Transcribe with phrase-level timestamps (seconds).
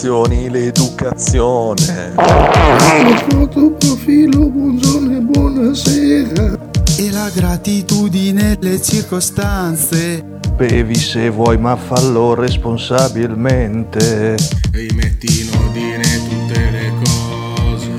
[0.00, 2.14] Intenzioni, l'educazione.
[3.28, 6.58] Foto profilo, buongiorno e buonasera.
[6.96, 10.24] E la gratitudine, le circostanze.
[10.56, 14.36] Bevi se vuoi, ma fallo responsabilmente.
[14.72, 17.90] E metti in ordine tutte le cose.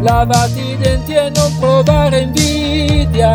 [0.00, 3.34] Lavati i denti e non provare invidia.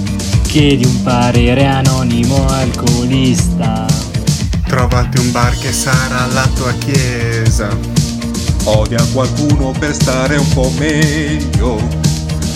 [0.51, 3.85] Chiedi un parere anonimo alcolista.
[4.67, 7.69] Trovati un bar che sarà la tua chiesa.
[8.65, 11.79] Odia qualcuno per stare un po' meglio.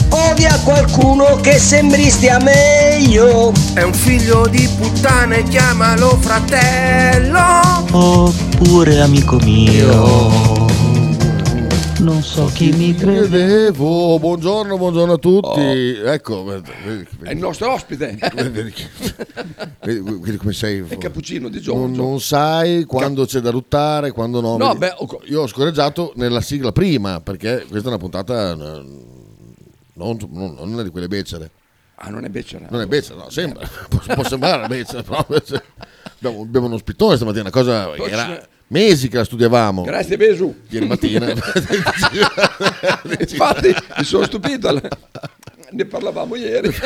[0.10, 3.54] Odia qualcuno che sembri stia meglio.
[3.74, 7.40] È un figlio di puttana e chiamalo fratello.
[7.92, 10.55] Oppure amico mio.
[12.06, 13.28] Non so chi mi crede.
[13.28, 14.20] Credevo.
[14.20, 15.60] Buongiorno, buongiorno a tutti.
[15.60, 16.12] Oh.
[16.12, 16.62] Ecco,
[17.24, 18.16] È il nostro ospite.
[18.52, 18.76] vedi,
[20.38, 20.86] come sei.
[20.88, 22.02] È Cappuccino di Non, Giorgio.
[22.04, 24.56] non sai quando c'è da ruttare, quando no.
[24.56, 28.56] No, beh, ho- Io ho scorreggiato nella sigla prima, perché questa è una puntata eh,
[28.56, 31.50] non, non- non è di quelle becere.
[31.96, 32.68] Ah, non è becera.
[32.70, 33.68] Non è becera, no, sembra.
[33.90, 39.08] può, può sembrare becera, però abbiamo, abbiamo uno spittone stamattina, una cosa Poi era mesi
[39.10, 39.84] che la studiavamo.
[39.84, 40.56] Grazie Besu.
[40.70, 41.30] Ieri mattina.
[43.20, 44.82] Infatti mi sono stupito.
[45.72, 46.70] Ne parlavamo ieri.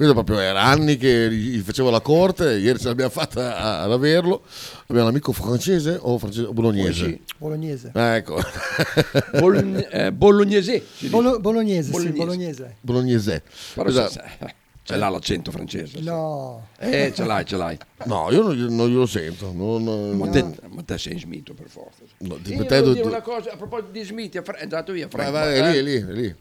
[0.00, 4.42] Questo proprio era anni che gli facevo la corte, ieri ce l'abbiamo fatta ad averlo.
[4.84, 7.20] Abbiamo un amico francese o, francese, o bolognese?
[7.36, 7.90] Bolognese.
[7.94, 8.40] Ah, ecco.
[9.38, 10.82] Bologn- eh, bolognese.
[11.10, 12.12] Bolo- bolognese, Bolognese.
[12.16, 12.74] sì, bolognese.
[12.80, 13.42] Bolognese.
[13.74, 16.00] Però Cosa- se- se- ce l'ha l'accento francese.
[16.00, 16.68] No.
[16.78, 17.78] Eh, ce l'hai, ce l'hai.
[18.06, 19.52] No, io non, non glielo sento.
[19.52, 19.82] Non,
[20.16, 20.30] Ma no.
[20.32, 22.02] te, ma te sei smito per forza.
[22.18, 25.06] No, Io ti- devo te- dire una cosa a proposito di Smith, è, andato via
[25.08, 25.32] Vai, Frank.
[25.32, 25.60] vai, eh?
[25.60, 26.34] è lì, è lì, è lì.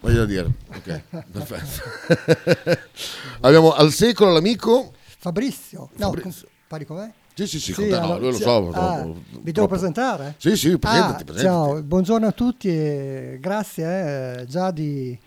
[0.00, 0.50] Voglio dire.
[0.68, 1.00] Ok,
[1.32, 2.80] perfetto.
[3.40, 4.92] Abbiamo al secolo l'amico.
[5.18, 5.88] Fabrizio.
[5.96, 6.48] No, Fabrizio.
[6.68, 7.10] pari com'è?
[7.34, 8.68] Sì, sì, sì, con te, no, allora- lui lo sì, so.
[8.70, 9.68] ah, troppo- vi devo troppo.
[9.68, 10.34] presentare?
[10.38, 11.40] Sì, sì, presentati, Ah, presentati.
[11.70, 15.18] Ciao, buongiorno a tutti e grazie eh, già di,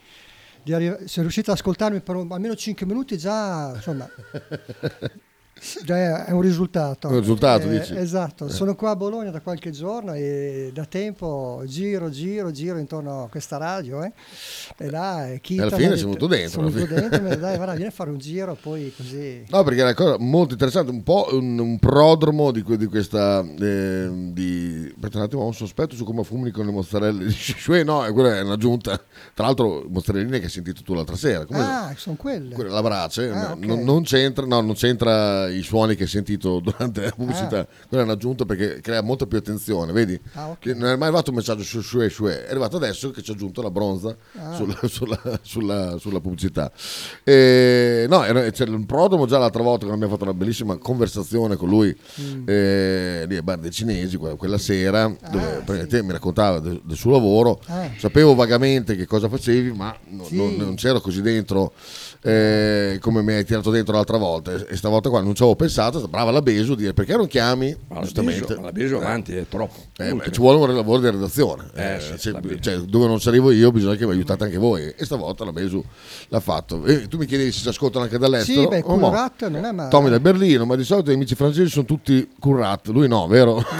[0.69, 4.08] di arri- sei riuscito ad ascoltarmi per almeno 5 minuti già, insomma,
[5.84, 7.08] già è, è un risultato.
[7.08, 7.96] Un risultato, Eh, dici?
[7.96, 8.50] Esatto, Eh.
[8.50, 13.28] sono qua a Bologna da qualche giorno e da tempo giro, giro, giro intorno a
[13.29, 14.11] questa radio eh,
[14.78, 16.88] e là, e Kita alla fine detto- venuto dentro, Sono fine.
[17.00, 19.44] dentro, detto, dai, guarda, vieni a fare un giro poi così...
[19.50, 22.85] No, perché è una cosa molto interessante, un po' un, un prodromo di, que- di
[22.85, 23.44] questa.
[23.59, 27.84] eh, di, aspetta un attimo, ho un sospetto su come comunicano le mozzarelle di Shishue.
[27.84, 29.00] No, eh, quella è un'aggiunta.
[29.34, 31.46] Tra l'altro, mozzarelline che hai sentito tu l'altra sera.
[31.46, 32.53] Come Ah, sono quelle.
[32.55, 33.66] quelle, la brace, Ah, no, ok.
[33.66, 37.67] non, non c'entra, no, non c'entra eh, i suoni che hai sentito durante la pubblicità.
[37.87, 40.19] Quella è un'aggiunta perché crea molta più attenzione, vedi?
[40.34, 40.59] Ah, ok.
[40.59, 43.31] Che Non è mai arrivato un messaggio su Shue Shue, è arrivato adesso che ci
[43.31, 44.53] ha aggiunto la bronza Ah.
[44.55, 46.72] sulla, sulla- sulla- sulla pubblicità.
[47.23, 51.55] E, no, era- c'era un prodromo già l'altra volta che abbiamo fatto una bellissima conversazione
[51.55, 52.43] con lui Mm.
[52.47, 56.97] eh, lì a Bar dei Cinesi que- quella sera, dove praticamente mi raccontava del, del
[56.97, 57.59] suo lavoro.
[57.67, 57.90] Ah.
[57.97, 60.35] Sapevo vagamente che cosa facevi, ma no- Sì.
[60.35, 61.73] non, non c'ero così dentro
[62.21, 64.51] eh, come mi hai tirato dentro l'altra volta.
[64.67, 67.75] E, stavolta qua non ci avevo pensato, brava la Besu, dire perché non chiami?
[67.87, 68.55] Ma la giustamente.
[68.55, 69.75] La Beso avanti è troppo.
[69.97, 71.69] Eh, ci vuole un lavoro di redazione.
[71.75, 72.59] Eh, Eh, sì, Besu.
[72.59, 74.93] cioè, dove non ci arrivo io, bisogna che mi aiutate anche voi.
[74.97, 75.83] E stavolta la Besu
[76.29, 76.83] l'ha fatto.
[76.85, 78.61] E tu mi chiedevi se ci ascoltano anche dall'estero.
[78.61, 79.09] Sì, beh, Oh, no.
[79.09, 79.89] Curat non è male.
[79.89, 83.63] Tommy da Berlino, ma di solito gli amici francesi sono tutti Currat, lui no, vero?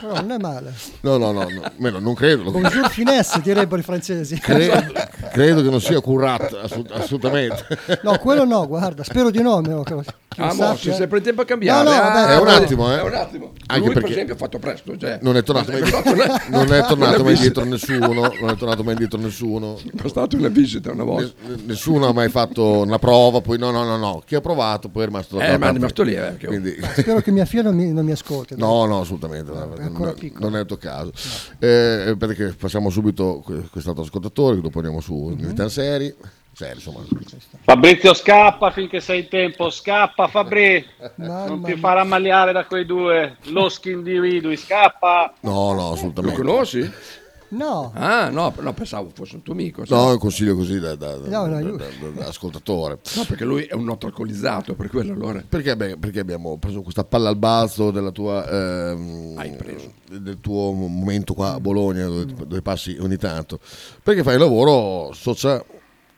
[0.00, 0.72] Però non è male.
[1.00, 2.50] no, no, no, no, meno, non credo.
[2.50, 4.38] Bonjour finesse direbbero i francesi.
[4.38, 4.92] Credo,
[5.32, 7.66] credo che non sia Currat, assolut- assolutamente.
[8.02, 9.56] No, quello no, guarda, spero di no.
[9.56, 11.82] almeno che lo- che lo Ah, mo, sei sempre in tempo a cambiare.
[11.82, 12.98] No, no, ah, vabbè, È un attimo, eh.
[12.98, 13.52] È un attimo.
[13.68, 14.96] Anche Lui, per esempio, ha fatto presto.
[14.98, 15.80] Cioè, non è tornato mai,
[16.50, 18.12] non è tornato mai indietro nessuno.
[18.38, 19.78] Non è tornato mai indietro nessuno.
[19.78, 21.32] È costato una visita una volta.
[21.46, 24.22] Ness- Nessuno ha mai fatto una prova, poi no, no, no, no.
[24.26, 26.76] Chi ha provato poi è rimasto da Eh, ma è rimasto lì, eh, che- Quindi-
[26.96, 28.54] Spero che mia figlia non mi, non mi ascolti.
[28.58, 29.50] No, no, assolutamente.
[29.50, 31.12] no, è non- non è il tuo caso.
[31.58, 35.40] Eh, perché passiamo subito que- quest'altro ascoltatore, che dopo andiamo su Mhm.
[35.40, 36.14] Military Seri.
[36.56, 37.04] Seri, insomma.
[37.64, 40.82] Fabrizio scappa finché sei in tempo, scappa Fabri,
[41.16, 45.34] non ti farà ammaliare da quei due loschi individui, scappa.
[45.40, 46.40] No, no, Lo assolutamente.
[46.40, 46.90] conosci?
[47.48, 49.84] No, Ah, no, no, pensavo fosse un tuo amico.
[49.84, 49.98] sai.
[49.98, 52.98] No, è un consiglio così da, da- da- No, no, io- da- da- da ascoltatore.
[53.14, 55.44] No, perché lui è un noto alcolizzato, per quello allora.
[55.46, 59.92] Perché, beh, perché abbiamo preso questa palla al balzo della tua, ehm, Hai preso.
[60.10, 63.60] del tuo momento qua a Bologna dove, dove passi ogni tanto?
[64.02, 65.62] Perché fai il lavoro, socia,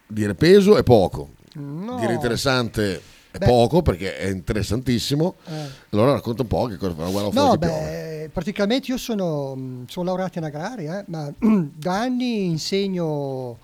[0.08, 1.96] dire peso è poco, no.
[1.99, 3.00] dire interessante
[3.31, 3.46] è Beh.
[3.46, 5.34] poco perché è interessantissimo.
[5.44, 5.66] Eh.
[5.90, 9.84] Allora racconta un po' che cosa fa una guerra No, beh, praticamente io sono, mh,
[9.88, 13.58] sono laureato in agraria, eh, ma da anni insegno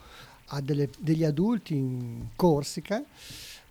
[0.49, 3.03] a delle- degli adulti in Corsica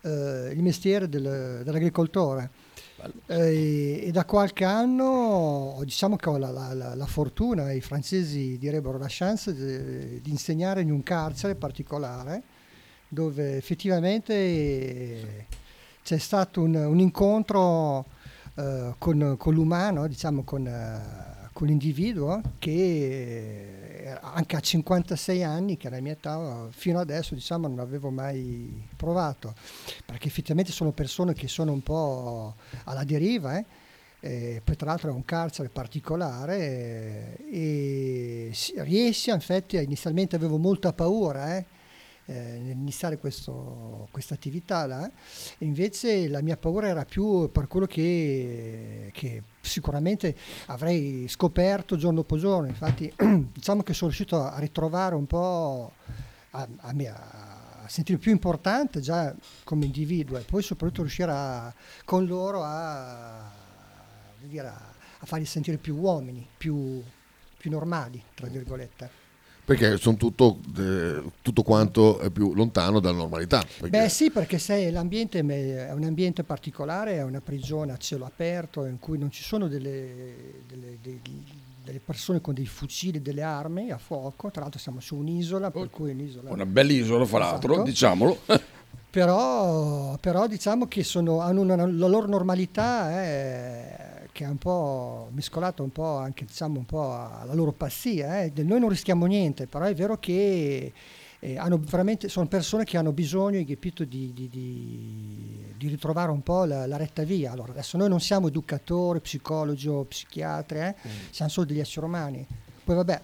[0.00, 2.50] eh, il mestiere del- dell'agricoltore.
[3.26, 8.56] Eh, e da qualche anno diciamo che ho la, la- la- la fortuna, i francesi
[8.58, 12.42] direbbero la chance di, di insegnare in un carcere particolare
[13.14, 15.46] dove effettivamente
[16.02, 18.04] c'è stato un, un incontro
[18.56, 25.76] eh, con, con l'umano, diciamo con, eh, con l'individuo che eh, anche a 56 anni,
[25.78, 29.54] che è la mia età, fino adesso diciamo non avevo mai provato,
[30.04, 33.64] perché effettivamente sono persone che sono un po' alla deriva, eh.
[34.20, 40.94] Eh, poi tra l'altro è un carcere particolare eh, e riesci, infatti inizialmente avevo molta
[40.94, 41.66] paura eh,
[42.26, 43.52] eh, nell'iniziare questa
[44.34, 45.10] attività là,
[45.58, 50.34] invece la mia paura era più per quello che, che sicuramente
[50.66, 53.12] avrei scoperto giorno dopo giorno, infatti
[53.52, 55.92] diciamo che sono riuscito a ritrovare un po'
[56.50, 61.74] a, a me- a sentire più importante già come individuo e poi soprattutto riuscire a-
[62.04, 63.52] con loro a, a,
[65.18, 67.02] a farli sentire più uomini, più,
[67.58, 69.23] più normali, tra virgolette.
[69.64, 73.62] Perché sono tutto, eh, tutto quanto è più lontano dalla normalità.
[73.80, 78.26] perché- Beh sì, perché se l'ambiente è un ambiente particolare, è una prigione a cielo
[78.26, 81.20] aperto in cui non ci sono delle, delle- dei-
[81.82, 85.88] delle persone con dei fucili, delle armi a fuoco, tra l'altro siamo su un'isola, per
[85.90, 86.50] cui è un'isola...
[86.52, 87.88] Una bella isola, fra l'altro, Esatto.
[87.88, 88.38] diciamolo.
[89.10, 95.28] Però, però diciamo che sono, hanno una, la loro normalità è, che è un po'
[95.32, 98.42] mescolata un po' anche diciamo un po' alla loro pazzia.
[98.42, 98.52] eh.
[98.64, 100.92] Noi non rischiamo niente, però è vero che
[101.38, 106.42] eh, hanno veramente, sono persone che hanno bisogno capito, di, di- di- di ritrovare un
[106.42, 107.52] po' la, la retta via.
[107.52, 110.94] Allora, adesso noi non siamo educatori, psicologi o psichiatri, eh,
[111.30, 112.44] siamo solo degli esseri umani.
[112.82, 113.22] Poi vabbè,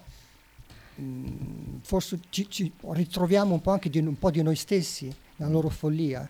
[0.95, 5.51] mh, forse ci, ci ritroviamo un po' anche di, un po' di noi stessi nella
[5.51, 6.27] loro follia.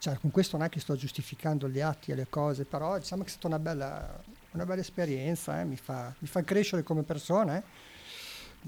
[0.00, 3.22] Cioè, con questo non è che sto giustificando gli atti e le cose, però diciamo
[3.22, 4.18] che è stata una bella,
[4.52, 7.58] una bella esperienza, eh, mi, fa, mi fa crescere come persona.
[7.58, 7.62] Eh.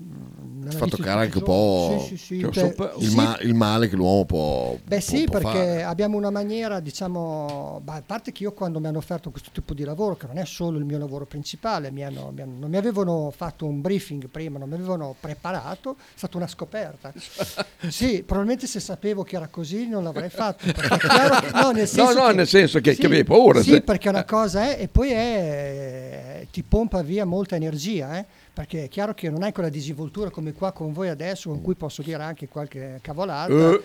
[0.00, 1.96] Mm, fa toccare tutti un po'.
[2.08, 5.38] Sì, sì, sì, cioè, cioè, il, ma- il male che l'uomo può, Beh sì, può-
[5.38, 5.82] può perché fare.
[5.84, 9.84] abbiamo una maniera, diciamo, a parte che io quando mi hanno offerto questo tipo di
[9.84, 12.78] lavoro, che non è solo il mio lavoro principale, mi hanno- mi hanno- non mi
[12.78, 17.12] avevano fatto un briefing prima, non mi avevano preparato, è stata una scoperta.
[17.88, 20.64] Sì, probabilmente se sapevo che era così non l'avrei fatto.
[20.64, 23.60] che- no, nel senso no, che- nel senso che, che avevi paura.
[23.60, 28.24] Sì, se- perché una cosa è, e poi è, ti pompa via molta energia, eh?
[28.52, 31.74] Perché è chiaro che non hai quella disinvoltura come qua con voi adesso, con cui
[31.74, 33.82] posso dire anche qualche cavolata, Eh,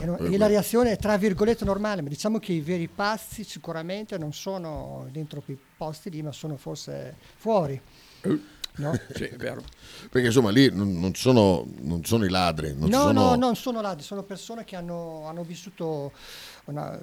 [0.00, 3.44] e, no- e la reazione è tra virgolette normale, ma diciamo che i veri pazzi
[3.44, 7.80] sicuramente non sono dentro quei posti lì, ma sono forse fuori.
[8.76, 8.92] No?
[9.14, 9.62] Sì, è vero.
[10.10, 13.12] Perché insomma lì non, sono, non sono i ladri, no, sono...
[13.12, 16.12] no, non sono ladri, sono persone che hanno, hanno vissuto
[16.66, 16.98] una,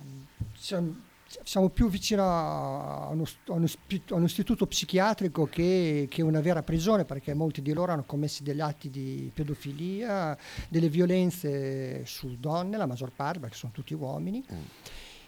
[0.55, 0.95] siamo,
[1.43, 6.63] siamo più vicino a uno, a uno a uno istituto psichiatrico che, che una vera
[6.63, 10.37] prigione, perché molti di loro hanno commesso degli atti di pedofilia,
[10.69, 14.43] delle violenze su donne, la maggior parte, perché sono tutti uomini.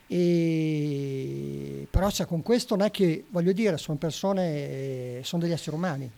[0.08, 5.76] E, però cioè, con questo non è che, voglio dire, sono persone, sono degli esseri
[5.76, 6.10] umani,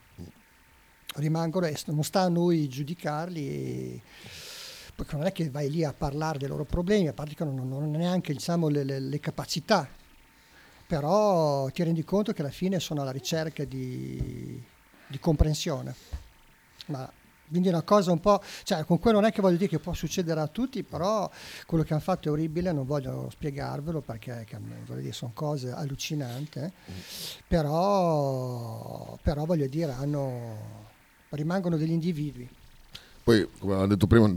[1.15, 3.49] rimangono e non sta a noi giudicarli.
[3.49, 4.01] E,
[4.95, 7.59] perché non è che vai lì a parlare dei loro problemi, a parte che non,
[7.59, 9.87] hanno neanche diciamo, le, le- le capacità,
[10.87, 14.61] però ti rendi conto che alla fine sono alla ricerca di,
[15.07, 15.95] di comprensione.
[16.87, 17.11] Ma
[17.51, 19.79] quindi è una cosa un po', cioè con quello non è che voglio dire che
[19.79, 21.29] può succedere a tutti, però
[21.65, 24.47] quello che hanno fatto è orribile, non voglio spiegarvelo perché
[24.85, 26.71] dire, sono cose allucinanti, eh.
[27.45, 30.87] però, però voglio dire, hanno,
[31.31, 32.49] rimangono degli individui.
[33.23, 34.27] Poi, come avevamo detto prima,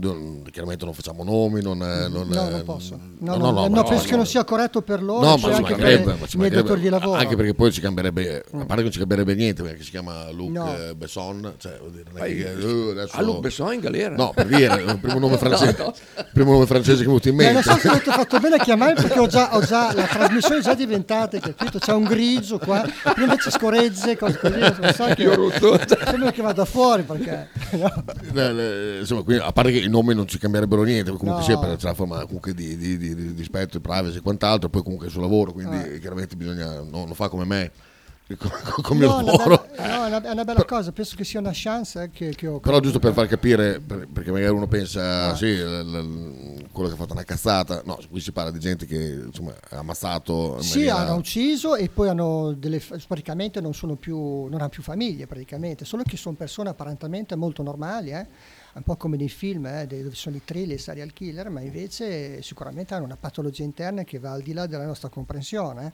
[0.51, 1.81] chiaramente non facciamo nomi, non...
[1.81, 2.95] è- non No, è- non posso.
[3.17, 4.25] No, No, no, no, no, penso no, che non no.
[4.25, 6.49] sia corretto per loro, No, cioè ma ci anche per mancherebbe, i ma ci miei
[6.51, 6.61] mancherebbe.
[6.61, 7.19] datori di lavoro.
[7.19, 10.29] Anche perché poi ci cambierebbe, a parte che non ci cambierebbe niente, perché si chiama
[10.29, 10.77] Luc No.
[10.77, 11.79] eh, Besson, cioè,
[12.11, 13.15] Vai, che, eh, adesso...
[13.17, 14.15] ah, Luc Besson in galera?
[14.15, 15.93] No, per dire, il primo nome No, francese, no.
[16.19, 17.53] il primo nome francese che è venuto in Eh, mente.
[17.53, 20.59] non so se avete fatto bene a chiamarmi perché ho già, ho già- la trasmissione
[20.59, 21.79] è già diventata, capito?
[21.79, 22.81] C'è un grigio qua,
[23.13, 25.79] prima invece scoregge, cose così, non so che Io ho rotto.
[26.05, 28.03] sembra che vada fuori perché no.
[28.75, 31.47] Eh, insomma, quindi, a parte che i nomi non ci cambierebbero niente, comunque No.
[31.47, 34.81] sia per la forma comunque di, di, di- di rispetto, di privacy e quant'altro, poi
[34.83, 35.99] comunque il suo lavoro, quindi Eh.
[35.99, 37.71] chiaramente bisogna, no, non fa come me,
[38.27, 38.37] mio
[39.07, 39.67] No, è una lavoro.
[39.77, 42.59] bella, no, è una, bella cosa, penso che sia una chance eh, che, che ho.
[42.59, 45.35] Però giusto per far capire, per- perché magari uno pensa, Ah.
[45.35, 48.87] sì, l- l- quello che ha fatto una cazzata, no, qui si parla di gente
[48.87, 53.95] che insomma, ha ammazzato Sì, maniera- hanno ucciso e poi hanno delle, praticamente non sono
[53.95, 54.17] più,
[54.47, 58.25] non hanno più famiglie praticamente, solo che sono persone apparentemente molto normali, eh,
[58.77, 62.41] un po' come nei film eh, dove sono i thriller, i serial killer, ma invece
[62.41, 65.93] sicuramente hanno una patologia interna che va al di là della nostra comprensione.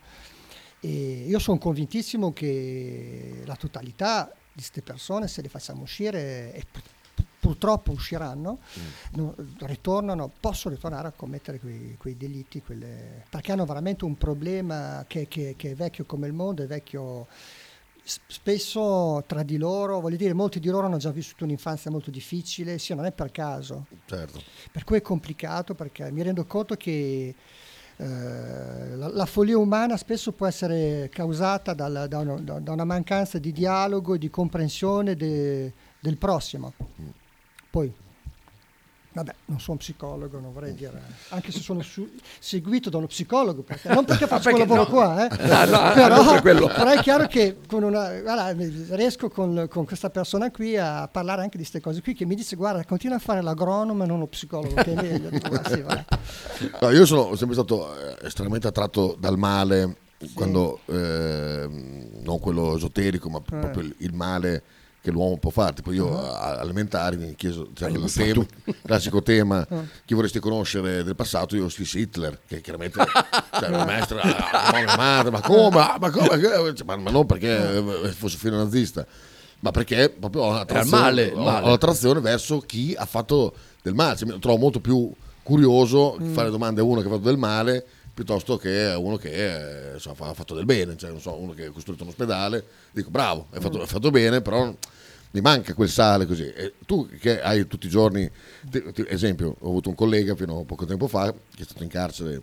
[0.82, 0.90] eh.
[0.90, 6.84] E io sono convintissimo che la totalità di queste persone, se le facciamo uscire, pur-
[7.40, 8.58] purtroppo usciranno,
[9.14, 15.06] no- ritornano, possono ritornare a commettere quei, quei delitti, quelle- perché hanno veramente un problema
[15.08, 17.28] che, che- che è vecchio come il mondo, è vecchio
[18.03, 22.77] spesso tra di loro, voglio dire, molti di loro hanno già vissuto un'infanzia molto difficile,
[22.77, 23.86] sì, non è per caso.
[24.05, 24.41] Certo.
[24.72, 27.36] Per cui è complicato perché mi rendo conto che
[27.98, 32.86] eh, la, la follia umana spesso può essere causata dalla- da, uno- da- da una
[32.86, 36.74] mancanza di dialogo e di comprensione de- del prossimo.
[37.70, 37.93] Poi,
[39.13, 43.62] vabbè, non sono psicologo, non vorrei dire, anche se sono su- seguito da uno psicologo,
[43.62, 44.96] perché- non perché faccio quel perché lavoro no?
[44.96, 48.51] qua, eh, No, no, però, per però è chiaro che con una, guarda,
[48.96, 52.36] riesco con, con questa persona qui a parlare anche di queste cose qui, che mi
[52.36, 55.30] dice guarda, continua a fare l'agronomo e non lo psicologo, che è meglio.
[55.30, 56.06] "Ah, sì, vabbè."
[56.82, 59.98] No, io sono sempre stato eh, estremamente attratto dal male,
[60.34, 63.41] quando, ehm, non quello esoterico, ma Eh.
[63.58, 64.63] proprio il male
[65.01, 65.74] che l'uomo può fare.
[65.74, 68.46] Tipo io a- elementari mi chieso, cioè, il tema,
[68.84, 69.84] classico tema, Ah.
[70.05, 73.00] chi vorresti conoscere del passato, io scrissi Hitler, che chiaramente
[73.60, 76.27] cioè, la maestra, mia madre, ma come, ma come,
[76.75, 79.05] cioè, ma, ma non perché eh, fosse figlio nazista.
[79.63, 83.53] Ma perché proprio ho un'attrazione, ho- ho un'attrazione verso chi ha fatto
[83.84, 84.15] del male.
[84.17, 85.12] Cioè, mi trovo molto più
[85.43, 86.34] curioso Mm.
[86.34, 90.30] fare domande a uno che ha fatto del male piuttosto che uno che eh, fa-
[90.30, 93.62] ha fatto del bene, cioè, so, uno che ha costruito un ospedale, dico bravo, hai
[93.62, 93.82] fatto, Mm.
[93.82, 94.74] hai fatto bene, però
[95.34, 96.44] mi manca quel sale così.
[96.51, 98.30] E tu che hai tutti i giorni,
[98.70, 101.84] ti- ti- esempio, ho avuto un collega fino a poco tempo fa che è stato
[101.84, 102.41] in carcere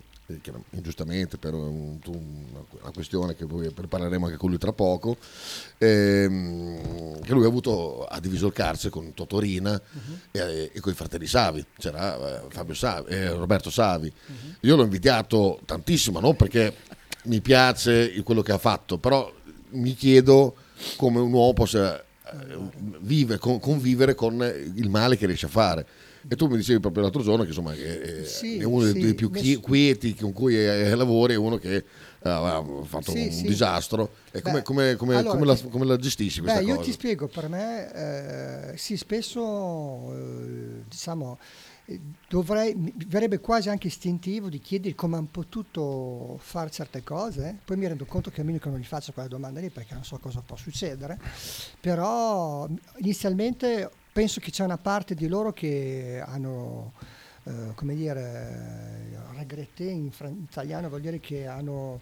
[0.70, 5.16] ingiustamente per un- una, questione che poi parleremo anche con lui tra poco,
[5.78, 9.80] ehm, che lui ha avuto, ha diviso il carcere con Totorina
[10.30, 14.12] e, e con i fratelli Savi, c'era eh, Fabio Savi, eh, Roberto Savi.
[14.60, 16.74] Io l'ho invidiato tantissimo, non perché
[17.24, 19.32] mi piace quello che ha fatto, però
[19.70, 20.56] mi chiedo
[20.96, 22.04] come un uomo possa eh,
[23.00, 24.34] vive- con- convivere con
[24.74, 25.86] il male che riesce a fare.
[26.26, 28.92] E tu mi dicevi proprio l'altro giorno che insomma è, è- Sì, è uno dei,
[28.92, 31.84] sì, dei più chi- quieti con cui eh, lavori, è uno che eh,
[32.28, 34.10] ha fatto Sì, un disastro.
[34.32, 36.84] E come, Beh, come- come- allora, come la, come la gestisci questa Beh, io cosa?
[36.84, 41.38] ti spiego, per me, eh, sì, spesso, eh, diciamo,
[41.86, 41.98] eh,
[42.28, 47.76] dovrei, mi verrebbe quasi anche istintivo di chiedere come hanno potuto fare certe cose, poi
[47.78, 50.18] mi rendo conto che meglio che non gli faccia quella domanda lì perché non so
[50.18, 51.18] cosa può succedere,
[51.80, 56.92] però inizialmente penso che c'è una parte di loro che hanno,
[57.44, 62.00] eh, come dire, regretté in, fran- italiano vuol dire che hanno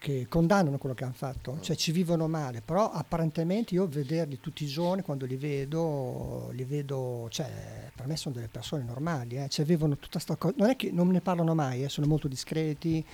[0.00, 4.64] che condannano quello che hanno fatto, cioè ci vivono male, però apparentemente io vederli tutti
[4.64, 9.50] i giorni, quando li vedo, li vedo, cioè per me sono delle persone normali, eh,
[9.50, 12.28] cioè vivono tutta sta cosa, non è che non ne parlano mai, eh, sono molto
[12.28, 13.04] discreti,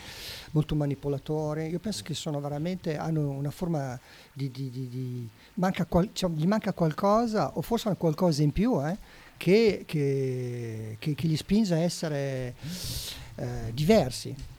[0.53, 3.99] molto manipolatori, io penso che sono veramente, hanno una forma
[4.33, 8.53] di, di, di, di manca qual- cioè, gli manca qualcosa o forse hanno qualcosa in
[8.53, 8.97] più, eh,
[9.37, 12.55] che, che, che, che li spinge a essere
[13.35, 14.55] eh, diversi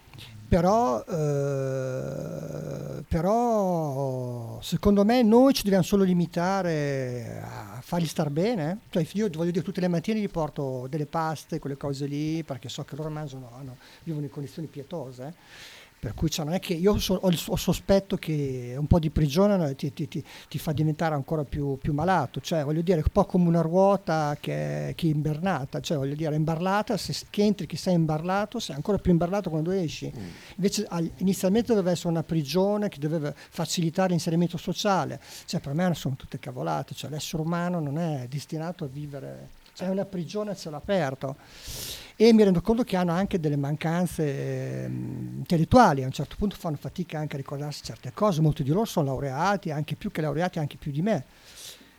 [0.47, 8.79] però, eh, però secondo me noi ci dobbiamo solo limitare a farli star bene.
[8.89, 12.69] Cioè, io voglio dire, tutte le mattine gli porto delle paste, quelle cose lì, perché
[12.69, 15.33] so che loro mangiano, hanno, vivono in condizioni pietose.
[15.99, 18.99] Per cui cioè, non è che io so, ho il ho sospetto che un po'
[18.99, 22.97] di prigione ti, ti, ti, ti fa diventare ancora più, più, malato, cioè voglio dire,
[22.97, 27.43] un po' come una ruota che, che è imbernata, cioè voglio dire, imbarlata, se che
[27.43, 30.11] entri che sei imbarlato, sei ancora più imbarlato quando esci.
[30.15, 30.25] Mm.
[30.57, 35.93] Invece al, inizialmente doveva essere una prigione che doveva facilitare l'inserimento sociale, cioè per me
[35.95, 40.51] sono tutte cavolate, cioè l'essere umano non è destinato a vivere, cioè è una prigione
[40.51, 41.35] a cielo aperto.
[42.15, 46.55] E mi rendo conto che hanno anche delle mancanze eh, intellettuali, a un certo punto
[46.55, 50.21] fanno fatica anche a ricordarsi certe cose, molti di loro sono laureati, anche più che
[50.21, 51.23] laureati, anche più di me,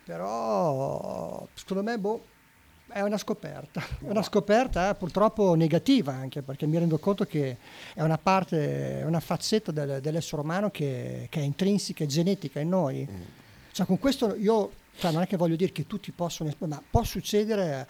[0.03, 2.25] però secondo me boh,
[2.89, 7.59] è una scoperta, è una scoperta eh, purtroppo negativa anche perché mi rendo conto che
[7.95, 12.59] è una parte, è una faccetta del, dell'essere umano che, che, è intrinseca, è genetica
[12.59, 13.07] in noi.
[13.09, 13.21] Mm.
[13.71, 17.05] Cioè con questo io cioè, non è che voglio dire che tutti possono, ma può
[17.05, 17.87] succedere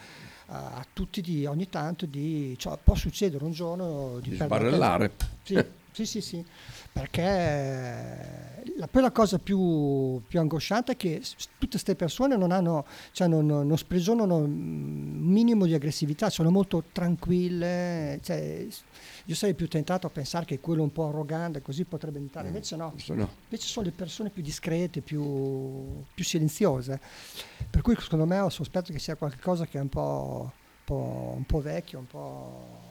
[0.50, 5.12] a tutti di, ogni tanto di, cioè, può succedere un giorno di, di sbarellare.
[5.42, 6.44] Sì, sì, sì, sì,
[6.92, 11.20] perché la, poi la cosa più, più angosciante è che
[11.58, 16.84] tutte queste persone non hanno, cioè non, non sprigionano un minimo di aggressività, sono molto
[16.92, 18.66] tranquille, cioè,
[19.28, 22.54] io sarei più tentato a pensare che quello un po' arrogante così potrebbe diventare, mm,
[22.54, 22.94] invece no.
[23.08, 23.30] no.
[23.44, 26.98] Invece sono le persone più discrete, più, più, silenziose.
[27.68, 31.34] Per cui secondo me ho sospetto che sia qualcosa che è un po', un po',
[31.36, 32.86] un po vecchio, un po'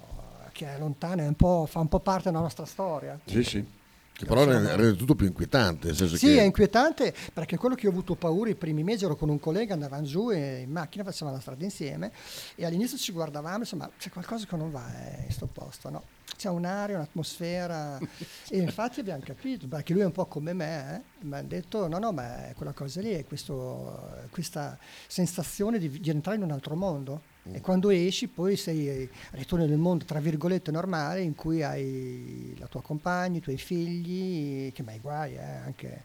[0.51, 3.19] che è lontano, è un fa un po' parte della nostra storia.
[3.25, 3.65] Sì, sì.
[4.13, 5.93] Che però rende, rende, tutto più inquietante.
[5.95, 6.39] sì, che...
[6.39, 9.73] è inquietante perché quello che ho avuto paura i primi mesi ero con un collega,
[9.73, 12.11] andavamo giù e in macchina facevamo la strada insieme
[12.53, 14.85] e all'inizio ci guardavamo, insomma c'è qualcosa che non va
[15.17, 16.03] in questo posto, no?
[16.35, 17.97] C'è un'aria, un'atmosfera
[18.49, 21.25] e infatti abbiamo capito, perché lui è un po' come me, eh?
[21.25, 25.89] mi ha detto no no ma è quella cosa lì, è questo, questa sensazione di,
[25.89, 30.19] di entrare in un altro mondo e quando esci poi sei, ritorni nel mondo tra
[30.19, 35.41] virgolette normale in cui hai la tua compagna, i tuoi figli, che mai guai eh,
[35.41, 36.03] anche.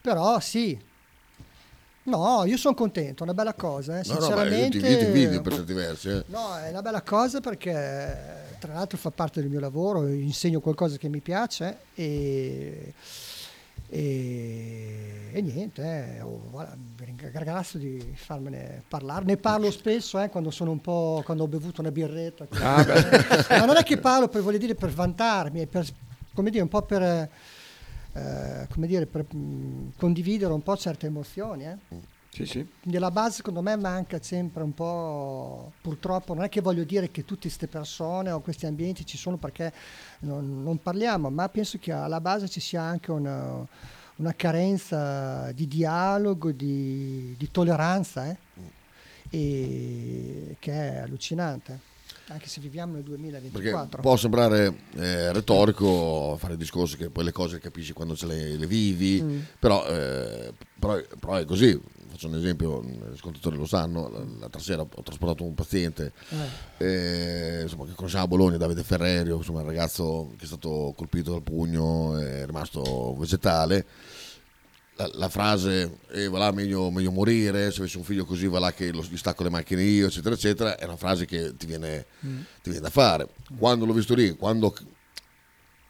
[0.00, 0.78] Però sì,
[2.08, 4.04] No, io sono contento, è una bella cosa, eh.
[4.04, 4.78] sinceramente.
[4.78, 6.08] No, no, io ti, io ti video per certi versi.
[6.08, 6.24] Eh.
[6.28, 10.96] No, è una bella cosa perché tra l'altro fa parte del mio lavoro, insegno qualcosa
[10.96, 12.92] che mi piace e
[13.90, 15.82] e, e niente,
[16.16, 19.24] eh, oh, voilà, ringrazio di farmene parlare.
[19.24, 21.22] Ne parlo spesso eh, quando sono un po'.
[21.24, 22.46] quando ho bevuto una birretta.
[22.60, 22.84] Ah,
[23.48, 25.86] Ma non è che parlo per dire per vantarmi, è per,
[26.34, 31.06] come dire, un po' per, eh, come dire, per mh, mm, condividere un po' certe
[31.06, 31.64] emozioni.
[31.64, 31.76] Eh.
[32.30, 32.66] Sì, sì.
[32.80, 37.10] Quindi alla base secondo me manca sempre un po', purtroppo non è che voglio dire
[37.10, 39.72] che tutte queste persone o questi ambienti ci sono perché
[40.20, 43.66] non, non parliamo, ma penso che alla base ci sia anche una,
[44.16, 48.36] una carenza di dialogo, di, di tolleranza, eh?
[49.30, 51.86] e, che è allucinante
[52.30, 53.88] anche se viviamo nel 2024.
[53.88, 58.26] Perché può sembrare eh, retorico fare discorsi che poi le cose le capisci quando ce
[58.26, 59.38] le, le vivi, mm.
[59.58, 64.82] però, eh, però, però, è così faccio un esempio, gli ascoltatori lo sanno, l'altra sera
[64.82, 67.58] ho trasportato un paziente eh.
[67.58, 71.32] Eh, insomma, che conosciamo a Bologna, Davide Ferrerio, insomma, il ragazzo che è stato colpito
[71.32, 73.86] dal pugno, è rimasto vegetale.
[74.96, 78.58] La, la frase eh, va là meglio, meglio, morire, se avessi un figlio così va
[78.58, 81.66] là che lo, gli stacco le macchine io, eccetera, eccetera, è una frase che ti
[81.66, 82.38] viene, mm.
[82.62, 83.28] ti viene da fare.
[83.56, 84.74] Quando l'ho visto lì, quando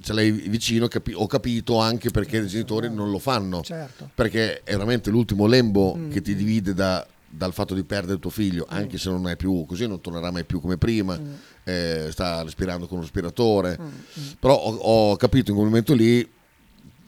[0.00, 3.62] ce l'hai vicino, capi- ho capito anche perché i genitori non lo fanno.
[3.62, 4.10] Certo.
[4.14, 6.10] Perché è veramente l'ultimo lembo mm.
[6.10, 8.76] che ti divide da, dal fatto di perdere tuo figlio, mm.
[8.76, 11.32] anche se non è più così, non tornerà mai più come prima, mm.
[11.64, 13.76] eh, sta respirando con un respiratore.
[13.80, 14.26] Mm, mm.
[14.38, 16.28] Però ho, ho, capito in quel momento lì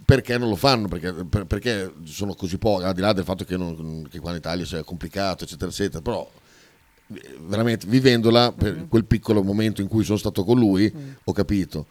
[0.05, 3.45] perché non lo fanno, perché, per, perché sono così pochi, al di là del fatto
[3.45, 6.29] che, non, che qua in Italia sia complicato, eccetera, eccetera, però
[7.15, 11.87] eh, veramente vivendola per quel piccolo momento in cui sono stato con lui, ho capito.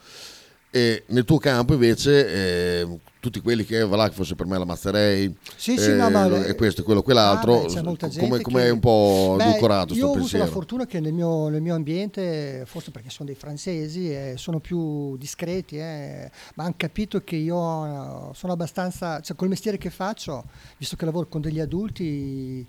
[0.71, 4.55] E nel tuo campo invece eh, tutti quelli che va là che fosse per me
[4.55, 8.41] la mazzerei Sì, sì, no, ma- e questo e quello quell'altro Ah, beh, come, gente
[8.43, 10.45] come che- è un po' edulcorato Io ho avuto pensiero.
[10.45, 14.59] la fortuna che nel mio, nel mio ambiente, forse perché sono dei francesi, eh, sono
[14.59, 19.89] più discreti, eh, ma hanno capito che io eh, sono abbastanza, cioè col mestiere che
[19.89, 20.43] faccio,
[20.77, 22.63] visto che lavoro con degli adulti,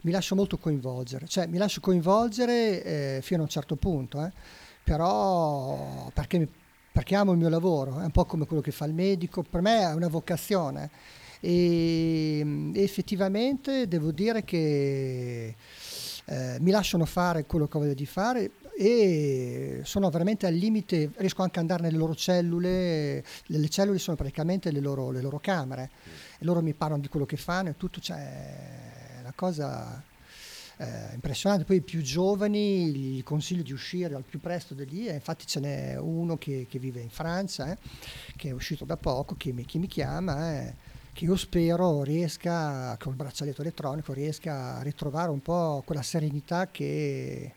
[0.00, 4.32] mi lascio molto coinvolgere, cioè mi lascio coinvolgere eh, fino a un certo punto, eh,
[4.82, 6.48] però perché, mi-
[6.96, 9.60] perché amo il mio lavoro, è un po' come quello che fa il medico, per
[9.60, 10.88] me è una vocazione.
[11.40, 15.54] E, effettivamente devo dire che
[16.24, 21.10] eh, mi lasciano fare quello che ho voglia di fare e sono veramente al limite,
[21.16, 25.20] riesco anche ad andare nelle loro cellule, le, le cellule sono praticamente le loro, le
[25.20, 25.90] loro camere.
[26.38, 30.02] E loro mi parlano di quello che fanno e tutto, cioè è una cosa
[30.78, 31.64] eh, impressionante.
[31.64, 35.46] Poi i più giovani gli consiglio di uscire al più presto da lì, e infatti
[35.46, 37.78] ce n'è uno che, che vive in Francia, eh,
[38.36, 40.74] che è uscito da poco, che mi, che mi chiama, eh,
[41.12, 47.54] che io spero riesca, col braccialetto elettronico, riesca a ritrovare un po' quella serenità che,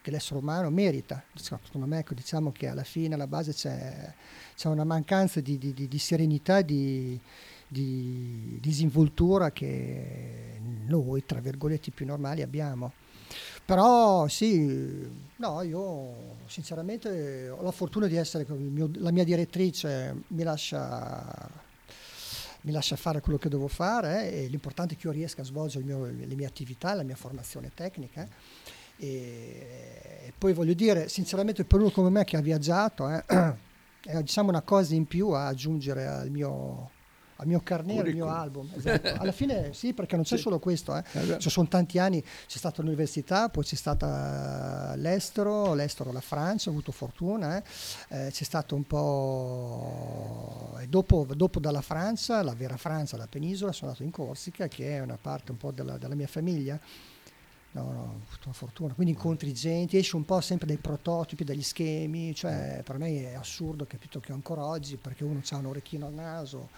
[0.00, 1.20] che l'essere umano merita.
[1.34, 4.14] Secondo me ecco, diciamo che alla fine, alla base c'è,
[4.54, 7.20] c'è una mancanza di, di- di- di serenità, di,
[7.70, 12.92] di disinvoltura che noi, tra virgolette, più normali abbiamo.
[13.64, 20.42] Però sì, no, io sinceramente ho la fortuna di essere mio- la mia direttrice mi
[20.42, 21.48] lascia,
[22.62, 25.44] mi lascia fare quello che devo fare eh, e l'importante è che io riesca a
[25.44, 28.26] svolgere mio- le mie attività, la mia formazione tecnica.
[28.96, 33.24] E poi voglio dire, sinceramente, per uno come me che ha viaggiato, eh,
[34.04, 36.90] è diciamo una cosa in più a aggiungere al mio,
[37.40, 38.68] al mio carnere, al mio album.
[38.74, 39.14] Esatto.
[39.18, 40.42] Alla fine sì, perché non c'è Sì.
[40.42, 41.02] solo questo, eh.
[41.12, 46.68] Eh ci sono tanti anni, c'è stata l'università, poi c'è stata l'estero, l'estero la Francia,
[46.68, 47.62] ho avuto fortuna, eh.
[48.08, 50.76] Eh, c'è stato un po'...
[50.80, 54.96] E dopo, dopo dalla Francia, la vera Francia, la penisola, sono andato in Corsica, che
[54.96, 56.78] è una parte un po' della, della mia famiglia.
[57.72, 58.94] No, no, ho avuto una fortuna.
[58.94, 63.34] Quindi incontri gente, esci un po' sempre dai prototipi, dagli schemi, cioè per me è
[63.34, 66.70] assurdo, capito che ancora oggi, perché uno ha un orecchino al naso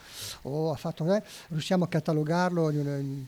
[0.42, 2.70] o ha fatto, eh, riusciamo a catalogarlo,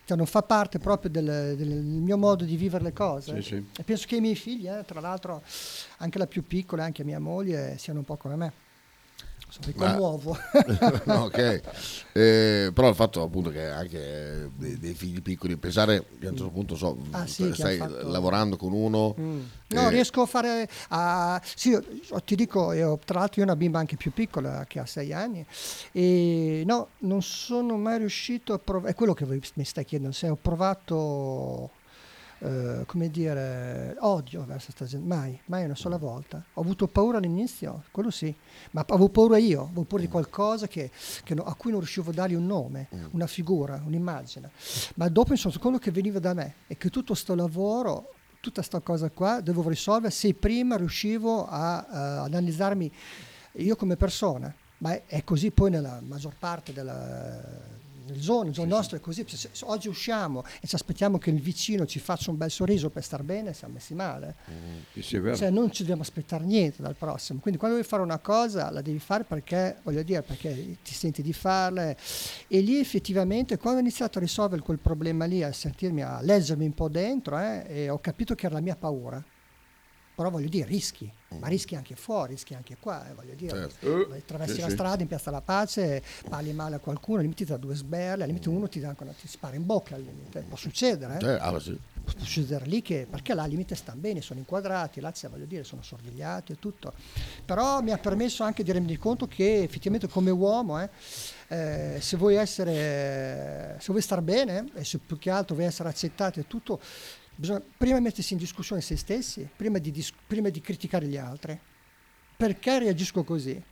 [0.04, 3.40] cioè non fa parte proprio del, del mio modo di vivere le cose.
[3.40, 3.66] Sì, sì.
[3.78, 5.42] E penso che i miei figli, eh, tra l'altro
[5.98, 8.63] anche la più piccola, anche mia moglie, siano un po' come me.
[9.66, 10.36] Mi Ma- commuovo.
[11.06, 11.60] Ok.
[12.12, 16.36] Eh, però il fatto appunto che anche dei, dei figli piccoli, pensare che a un
[16.36, 19.14] certo punto so, Ah, sì, stai fatto- lavorando con uno.
[19.18, 19.40] Mm.
[19.68, 20.68] No, eh, riesco a fare.
[20.88, 21.82] a- sì, io-
[22.24, 25.12] ti dico, io, tra l'altro, io ho una bimba anche più piccola che ha sei
[25.12, 25.44] anni.
[25.92, 28.92] E no, non sono mai riuscito a provare.
[28.92, 30.12] È quello che mi stai chiedendo.
[30.12, 31.70] Se ho provato.
[32.44, 36.44] Eh, come dire, odio verso questa gente, mai, mai una sola volta.
[36.54, 38.34] Ho avuto paura all'inizio, quello sì,
[38.72, 40.90] ma avevo paura io, avevo paura di qualcosa che,
[41.24, 44.50] che no- a cui non riuscivo a dargli un nome, una figura, un'immagine.
[44.96, 48.80] Ma dopo insomma, quello che veniva da me e che tutto sto lavoro, tutta sta
[48.80, 52.92] cosa qua, dovevo risolvere se prima riuscivo a, eh, ad analizzarmi
[53.52, 54.54] io come persona.
[54.78, 57.40] Ma è, è così poi nella maggior parte della
[58.06, 59.24] nel zone, il zone nostro è così.
[59.26, 62.90] Se, se oggi usciamo e ci aspettiamo che il vicino ci faccia un bel sorriso
[62.90, 64.34] per star bene, siamo messi male.
[64.92, 65.36] Sì, sì, vero.
[65.36, 67.40] Cioè, non ci dobbiamo aspettare niente dal prossimo.
[67.40, 71.22] Quindi quando devi fare una cosa la devi fare perché, voglio dire, perché ti senti
[71.22, 71.94] di farla.
[72.48, 76.64] E lì effettivamente quando ho iniziato a risolvere quel problema lì, a sentirmi, a leggermi
[76.64, 79.22] un po' dentro, eh, ho capito che era la mia paura.
[80.14, 83.68] Però voglio dire, rischi, ma rischi anche fuori, rischi anche qua, eh, voglio dire.
[83.68, 84.12] Certo.
[84.12, 84.74] Attraversi Sì, la sì.
[84.74, 88.22] strada in Piazza La Pace, parli male a qualcuno, al limite ti dà due sberle,
[88.22, 90.44] al limite uno ti, dà ti spara in bocca, al limite.
[90.48, 91.18] può succedere.
[91.18, 91.76] eh eh, ah, sì.
[92.04, 95.46] può succedere lì che perché là al limite stanno bene, sono inquadrati, là c'è, voglio
[95.46, 96.92] dire, sono sorvegliati e tutto.
[97.44, 100.88] Però mi ha permesso anche di rendermi conto che effettivamente come uomo, eh,
[101.48, 105.88] eh, se vuoi essere, se vuoi star bene e se più che altro vuoi essere
[105.88, 106.80] accettato e tutto,
[107.34, 111.58] bisogna prima mettersi in discussione se stessi, prima di, dis- prima di criticare gli altri.
[112.36, 113.62] Perché reagisco così?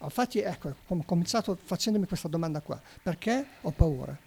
[0.00, 2.80] Infatti, ecco, ho cominciato facendomi questa domanda qua.
[3.02, 4.18] Perché ho paura?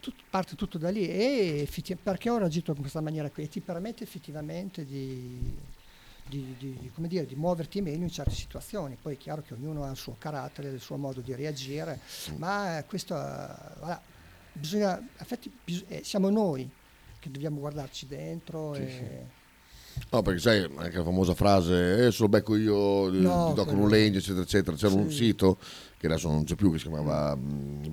[0.00, 1.08] Tutto- parte tutto da lì.
[1.08, 3.44] E effetti- perché ho reagito in questa maniera qui?
[3.44, 5.56] E ti permette effettivamente di,
[6.28, 8.96] di- di- dire, di muoverti meglio in certe situazioni.
[9.00, 11.98] Poi è chiaro che ognuno ha il suo carattere, il suo modo di reagire,
[12.36, 14.00] ma questo, eh, voilà,
[14.52, 16.68] bisogna, infatti, bis- eh, siamo noi
[17.26, 18.74] che dobbiamo guardarci dentro.
[18.74, 19.34] e,
[20.10, 23.54] No, perché sai, anche la famosa frase, eh, se lo becco io, eh, No, ti
[23.54, 24.76] do con un legno, eccetera, eccetera.
[24.76, 25.16] C'era un Sì.
[25.16, 25.58] sito,
[25.96, 27.84] che adesso non c'è più, che si chiamava mm,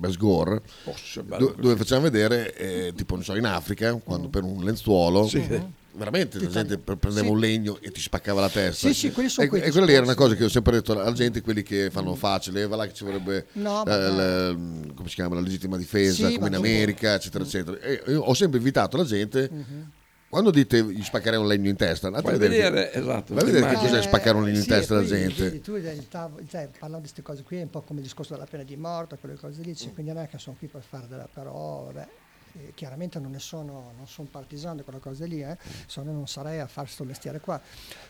[0.84, 4.44] Oh, è bello do- dove facevano vedere, eh, tipo, non so, in Africa, quando per
[4.44, 5.48] un lenzuolo, Sì.
[5.96, 7.32] Veramente la gente prendeva Sì.
[7.32, 8.88] un legno e ti spaccava la testa.
[8.88, 10.72] Sì, sì, quelli sono e, quei e quella lì era una cosa che ho sempre
[10.72, 14.52] detto alla gente, quelli che fanno facile, va là che ci vorrebbe No, eh, la-
[14.54, 17.78] come si chiama, la legittima difesa, Sì, come in America, eccetera, eccetera.
[17.78, 19.90] E io ho sempre invitato la gente, Mhm.
[20.28, 23.42] quando dite gli spaccherei un legno in testa, andate a vedere, vedere, che- esatto, vai
[23.42, 25.42] a vedere che cos'è spaccare un legno in Sì, testa alla gente.
[25.44, 28.06] vedi, tu il tavolo- cioè, parlando di queste cose qui è un po' come il
[28.06, 30.66] discorso della pena di morte, quelle cose lì, cioè, quindi non è che sono qui
[30.66, 32.08] per fare della però, vabbè,
[32.54, 35.56] eh, chiaramente non ne sono, non sono partigiano di quelle cose lì, eh,
[35.96, 37.60] no non sarei a fare questo mestiere qua.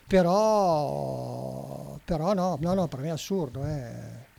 [0.07, 3.93] Però, però no, no, no, per me è assurdo, eh.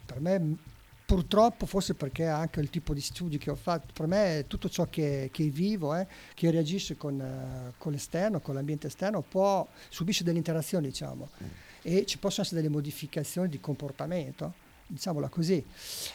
[0.06, 0.58] per me
[1.06, 4.88] purtroppo forse perché anche il tipo di studi che ho fatto, per me tutto ciò
[4.90, 10.24] che, che vivo, eh, che reagisce con, eh, con l'esterno, con l'ambiente esterno, può, subisce
[10.24, 11.30] delle interazioni, diciamo,
[11.82, 14.54] e ci possono essere delle modificazioni di comportamento,
[14.88, 15.64] diciamola così.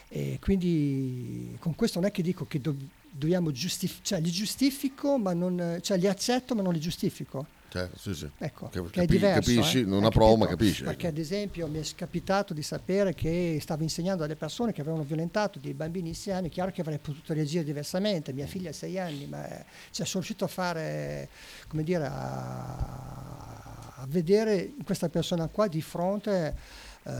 [0.09, 5.19] E quindi con questo non è che dico che do- dobbiamo giustificare, cioè li giustifico,
[5.19, 7.59] ma non, cioè li accetto ma non li giustifico.
[7.71, 8.29] Cioè, sì, sì.
[8.39, 9.85] Ecco, che è diverso, capisci, eh?
[9.85, 10.83] non approvo, ma capisci.
[10.83, 14.81] Perché ad esempio mi è capitato di sapere che stavo insegnando a delle persone che
[14.81, 18.99] avevano violentato dei bambinissimi anni, chiaro che avrei potuto reagire diversamente, mia figlia ha sei
[18.99, 21.29] anni, ma eh, cioè, sono riuscito a fare,
[21.69, 26.57] come dire, a, a vedere questa persona qua di fronte
[27.05, 27.13] eh,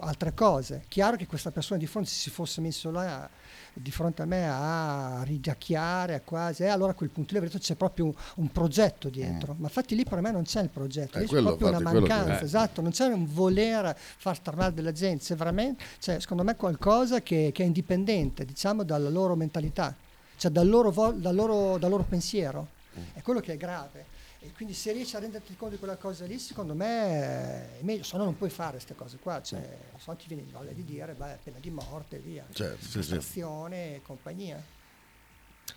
[0.00, 0.86] altre cose.
[0.88, 3.30] Chiaro che questa persona di fronte si fosse messo là
[3.76, 7.52] di fronte a me a ridacchiare a quasi, e allora a quel punto lì avrei
[7.52, 10.68] detto c'è proprio un, un progetto dietro, ma infatti lì per me non c'è il
[10.68, 12.44] progetto, Eh, c'è proprio una infatti, che- mancanza, eh.
[12.44, 16.54] esatto, non c'è un voler far star male della gente, c'è veramente, cioè, secondo me
[16.56, 19.94] qualcosa che, che è indipendente, diciamo, dalla loro mentalità,
[20.36, 22.68] cioè dal loro, vo- dal loro, dal loro pensiero,
[23.12, 24.12] è quello che è grave.
[24.44, 28.02] E quindi se riesci a renderti conto di quella cosa lì, secondo me è meglio,
[28.02, 30.84] se no non puoi fare queste cose qua, cioè, se no ti viene voglia di
[30.84, 33.40] dire, beh, pena di morte, via, Certo, sì, sì.
[33.40, 34.62] e compagnia.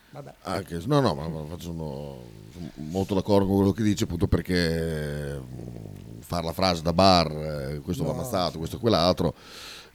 [0.09, 0.33] Vabbè.
[0.41, 5.39] Anche, no, no, ma ma sono, sono molto d'accordo con quello che dice, appunto perché
[5.39, 9.33] mm, fare la frase da bar, eh, questo va No, ammazzato, questo e quell'altro,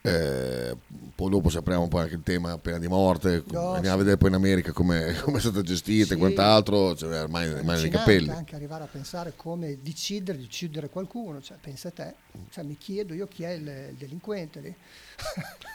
[0.04, 0.76] eh,
[1.14, 3.88] poi dopo se apriamo poi anche il tema pena di morte, No, andiamo sì.
[3.88, 6.12] a vedere poi in America come come è stata gestita Sì.
[6.14, 8.28] e quant'altro, cioè, ormai ormai nei capelli.
[8.30, 12.14] anche arrivare a pensare come decidere di uccidere qualcuno, cioè pensa a te,
[12.50, 14.74] cioè, mi chiedo io chi è il, il delinquente lì.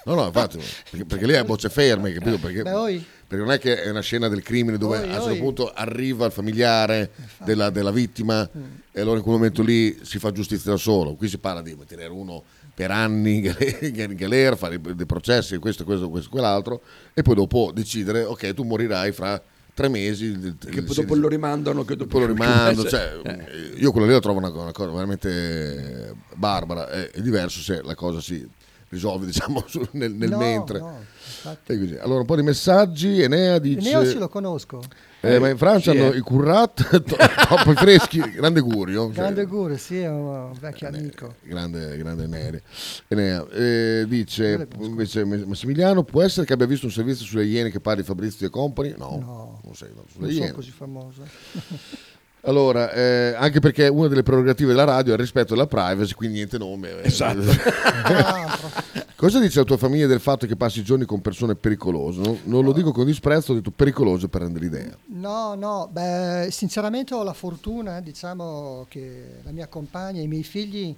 [0.06, 0.58] No, no, infatti,
[0.92, 2.38] perché, perché lì è a bocce ferme, capito?
[2.38, 5.24] Perché, Beh, perché non è che è una scena del crimine dove Oi, a un
[5.24, 7.12] certo punto arriva il familiare
[7.46, 8.64] della, della vittima Mm.
[8.92, 11.16] e allora in quel momento lì si fa giustizia da solo.
[11.16, 12.44] Qui si parla di tenere uno
[12.78, 13.38] per anni
[13.82, 16.84] in galera, fare dei processi, questo, questo, questo, quell'altro,
[17.16, 19.42] e poi dopo decidere, ok, tu morirai fra
[19.74, 20.56] tre mesi.
[20.60, 21.84] Che poi dopo lo rimandano.
[21.84, 23.74] Che dopo poi lo rimando, che- cioè, eh.
[23.78, 26.88] io quello lì lo trovo una, una cosa veramente barbara.
[26.88, 28.48] È, è diverso se la cosa si
[28.90, 30.78] risolve, diciamo, su- nel, nel No, mentre.
[30.78, 31.04] no,
[31.44, 31.98] infatti.
[32.00, 33.22] Allora, un po' di messaggi.
[33.22, 34.82] Enea dice: Neo sì lo conosco.
[35.22, 36.18] eh, ma in Francia Sì, hanno eh.
[36.18, 39.06] i currat troppo freschi, grande gurio.
[39.06, 41.36] cioè, Grande Gure, sì, è un vecchio amico.
[41.44, 42.62] grande, grande Enea.
[43.08, 47.80] Enea, eh, dice invece Massimiliano: può essere che abbia visto un servizio sulle Iene che
[47.80, 48.94] parli Fabrizio e Company?
[48.98, 50.52] No, No, non sei, no, sulle non sono Iene.
[50.56, 51.22] così famoso.
[52.42, 56.38] Allora, eh, anche perché una delle prerogative della radio è il rispetto della privacy, quindi
[56.38, 57.02] niente nome.
[57.04, 57.42] Esatto.
[59.18, 62.22] Cosa dice la tua famiglia del fatto che passi i giorni con persone pericolose?
[62.22, 64.96] Non, non lo dico con disprezzo, ho detto pericolose per rendere l'idea.
[65.08, 70.44] No, no, beh, sinceramente ho la fortuna, diciamo, che la mia compagna e i miei
[70.44, 70.96] figli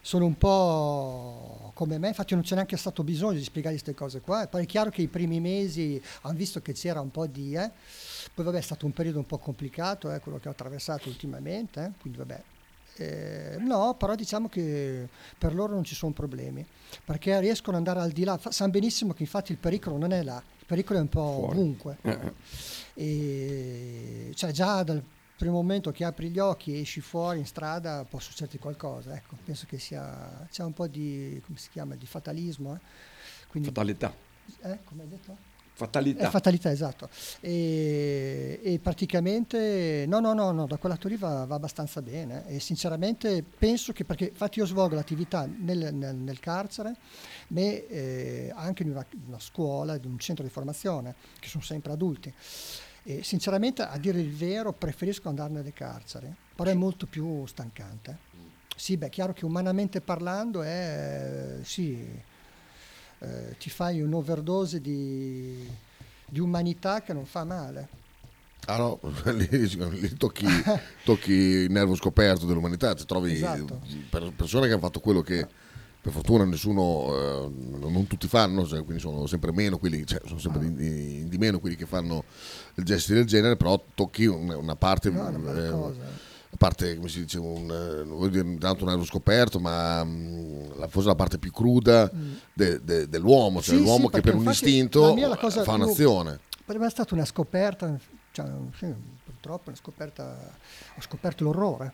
[0.00, 4.20] sono un po' come me, infatti non c'è neanche stato bisogno di spiegare queste cose
[4.20, 4.46] qua.
[4.48, 7.54] Poi è chiaro che i primi mesi hanno visto che c'era un po' di...
[7.54, 7.70] eh,
[8.34, 11.84] poi vabbè è stato un periodo un po' complicato, eh, quello che ho attraversato ultimamente,
[11.84, 12.42] eh, quindi vabbè.
[13.00, 16.66] Eh, no, però diciamo che per loro non ci sono problemi,
[17.04, 20.12] perché riescono ad andare al di là, Fa- sanno benissimo che infatti il pericolo non
[20.12, 21.56] è là, il pericolo è un po' Fuori.
[21.58, 21.98] ovunque.
[22.02, 22.32] Eh,
[22.94, 25.00] E cioè già dal
[25.36, 29.36] primo momento che apri gli occhi e esci fuori in strada può succederti qualcosa, ecco,
[29.44, 32.74] penso che sia, c'è un po' di, come si chiama, di fatalismo.
[32.74, 32.80] eh.
[33.46, 34.12] Quindi, Fatalità.
[34.62, 35.36] Eh, come hai detto?
[35.78, 36.26] Fatalità.
[36.26, 37.08] È fatalità, esatto.
[37.38, 42.48] E, e praticamente, no, no, no, no, da quel lato lì va, va abbastanza bene.
[42.48, 46.96] E sinceramente penso che, perché infatti io svolgo l'attività nel, nel- nel carcere,
[47.48, 51.92] ma eh, anche in una, una scuola, in un centro di formazione, che sono sempre
[51.92, 52.34] adulti.
[53.04, 58.18] E sinceramente, a dire il vero, preferisco andare nelle carceri, però è molto più stancante.
[58.74, 62.04] Sì, beh, è chiaro che umanamente parlando è, sì,
[63.20, 65.66] eh, ti fai un'overdose di,
[66.26, 67.88] di umanità che non fa male.
[68.66, 69.00] Ah no,
[69.32, 70.46] lì, lì tocchi,
[71.04, 73.80] tocchi il nervo scoperto dell'umanità, ti trovi Esatto.
[74.10, 75.46] per- persone che hanno fatto quello che,
[76.00, 77.50] per fortuna nessuno, eh,
[77.88, 81.38] non tutti fanno, cioè, quindi sono sempre meno quelli, cioè, sono sempre di, di- di
[81.38, 82.24] meno quelli che fanno
[82.74, 86.00] gesti del genere, però tocchi un- una parte, No, una bella eh, cosa.
[86.50, 90.02] A parte come si dice, un, eh, non voglio dire tanto un aereo scoperto, ma
[90.02, 92.10] mh, la- forse la parte più cruda
[92.52, 93.78] de- de- dell'uomo, cioè Mm.
[93.78, 96.40] Sì, l'uomo sì, che per un istinto la la cosa fa un'azione.
[96.64, 97.98] Per me è stata una scoperta,
[98.32, 98.92] cioè, sì,
[99.24, 100.36] purtroppo una scoperta,
[100.96, 101.92] ho scoperto l'orrore,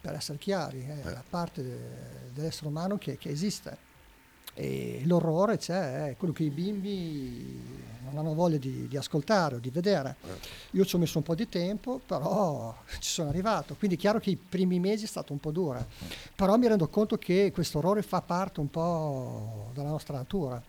[0.00, 3.90] per essere chiari, è la parte de- dell'essere umano che, che esiste.
[4.54, 9.58] E l'orrore c'è, è quello che i bimbi non hanno voglia di, di ascoltare o
[9.58, 10.16] di vedere.
[10.72, 13.74] Io ci ho messo un po' di tempo, però ci sono arrivato.
[13.74, 15.84] Quindi è chiaro che i primi mesi è stato un po' dura.
[16.34, 20.62] Però mi rendo conto che questo orrore fa parte un po' della nostra natura,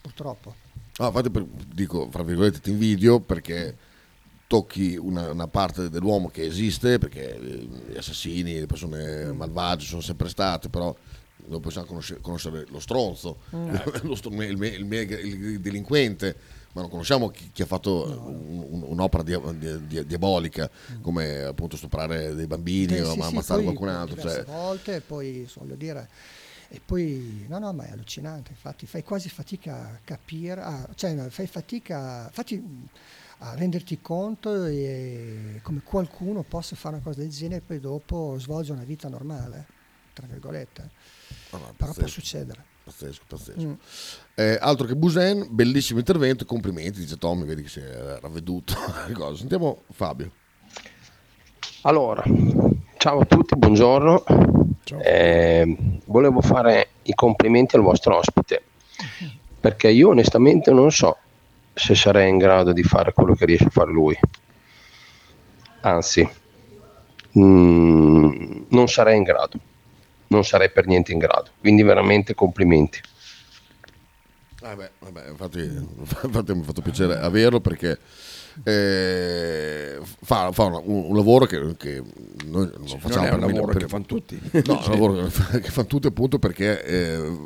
[0.00, 0.54] purtroppo.
[0.98, 3.76] No, infatti per- dico, fra virgolette, ti invidio perché
[4.48, 10.00] tocchi una, una parte dell'uomo che esiste, perché eh, gli assassini, le persone malvagie sono
[10.00, 10.94] sempre state, però
[11.48, 13.74] non possiamo conoscere, conoscere lo stronzo, Mm.
[14.02, 16.36] lo str- il, me- il me- il delinquente,
[16.72, 21.42] ma non conosciamo chi, chi ha fatto un- un- un'opera dia- dia- dia- diabolica, come
[21.42, 24.20] appunto stuprare dei bambini Eh, o sì, sì, ammazzare poi qualcun altro.
[24.20, 26.08] Cioè, volte, e poi voglio dire,
[26.68, 28.50] e poi no, no, ma è allucinante.
[28.50, 32.62] Infatti, fai quasi fatica a capire, a- cioè, no, fai fatica fatti,
[33.40, 38.36] a renderti conto e come qualcuno possa fare una cosa del genere e poi dopo
[38.38, 39.66] svolge una vita normale,
[40.12, 40.90] tra virgolette.
[41.50, 42.64] No, no, Però può succedere.
[42.84, 43.60] Pazzesco, pazzesco.
[43.60, 43.72] Mm.
[44.34, 48.74] Eh, altro che Busen, bellissimo intervento, complimenti, dice Tommy, vedi che si è ravveduto.
[49.36, 50.30] Sentiamo Fabio.
[51.82, 52.22] Allora,
[52.96, 54.24] ciao a tutti, buongiorno.
[55.02, 58.62] Eh, volevo fare i complimenti al vostro ospite
[59.60, 61.16] perché io onestamente non so
[61.74, 64.18] se sarei in grado di fare quello che riesce a fare lui.
[65.80, 66.28] Anzi,
[67.38, 69.58] mm, non sarei in grado,
[70.28, 71.50] non sarei per niente in grado.
[71.60, 73.00] Quindi veramente complimenti.
[74.62, 77.96] Ah, beh, vabbè, infatti, infatti mi ha fatto piacere averlo perché
[78.64, 82.02] eh, fa, fa una- un, un lavoro che, che
[82.44, 84.40] noi non non facciamo è per un mille- lavoro per- che fanno tutti.
[84.64, 85.30] No, è un lavoro che,
[85.70, 87.36] fanno tutti appunto perché eh,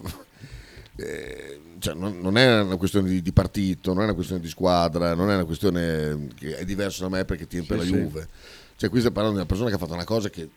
[0.97, 4.49] eh, cioè, non, non è una questione di, di partito, non è una questione di
[4.49, 7.97] squadra, non è una questione che è diverso da me perché tiene per Sì, la
[7.97, 8.03] sì.
[8.03, 8.29] Juve.
[8.77, 10.49] Cioè, qui stiamo parlando di una persona che ha fatto una cosa che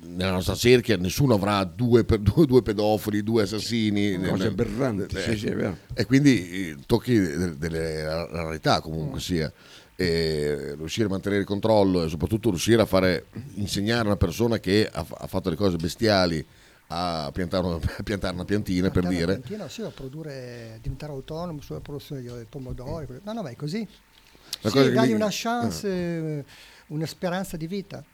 [0.00, 4.16] nella nostra cerchia nessuno avrà due, per- due, due pedofili, due assassini.
[4.16, 5.76] Cose Nel- aberranti, sì, sì, è vero.
[5.94, 9.52] E quindi eh, tocchi de- delle rarità comunque sia.
[10.00, 14.58] E riuscire a mantenere il controllo e soprattutto riuscire a fare insegnare a una persona
[14.60, 16.44] che ha, ha fatto le cose bestiali
[16.90, 20.78] a piantare una, a piantare una piantina per Piantare dire una piantina, sì, a produrre,
[20.80, 23.06] diventare autonomo sulla produzione di pomodori.
[23.06, 23.86] quello- No, no, ma è così.
[23.88, 26.44] Sì, cosa dagli mi- una chance, eh,
[26.88, 28.04] una speranza di vita.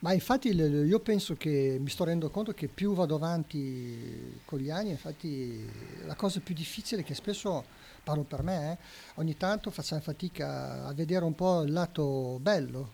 [0.00, 4.70] Ma infatti io penso che mi sto rendendo conto che più vado avanti con gli
[4.70, 5.68] anni, infatti
[6.04, 7.64] la cosa più difficile che spesso,
[8.04, 8.78] parlo per me, eh,
[9.16, 12.92] ogni tanto facciamo fatica a vedere un po' il lato bello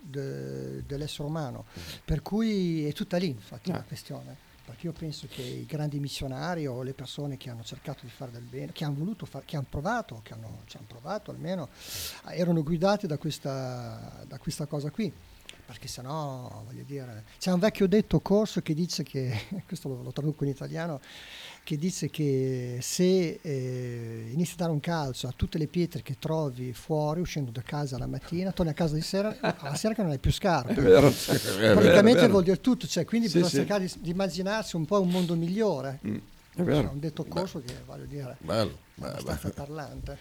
[0.00, 1.64] de- dell'essere umano.
[2.04, 4.52] Per cui è tutta lì infatti la questione.
[4.64, 8.30] Perché io penso che i grandi missionari o le persone che hanno cercato di fare
[8.30, 11.68] del bene, che hanno voluto fare, che hanno provato, che hanno, ci hanno provato almeno,
[12.28, 15.12] eh, erano guidati da questa, da questa cosa qui.
[15.74, 20.12] Perché sennò, voglio dire, c'è un vecchio detto corso che dice che, questo lo, lo
[20.12, 21.00] traduco in italiano,
[21.64, 26.14] che dice che se eh, inizi a dare un calcio a tutte le pietre che
[26.20, 30.02] trovi fuori uscendo da casa la mattina, torni a casa di sera, alla sera che
[30.02, 30.74] non hai più scarpe.
[30.74, 31.10] È vero, è
[31.58, 32.30] vero, Praticamente è vero.
[32.32, 33.56] vuol dire tutto, cioè, quindi Sì, bisogna sì.
[33.56, 35.98] cercare di, di immaginarsi un po' un mondo migliore.
[36.06, 36.16] Mm,
[36.54, 36.82] è vero.
[36.82, 39.54] C'è un detto corso che voglio dire Bello, bello, abbastanza bello.
[39.74, 40.18] parlante.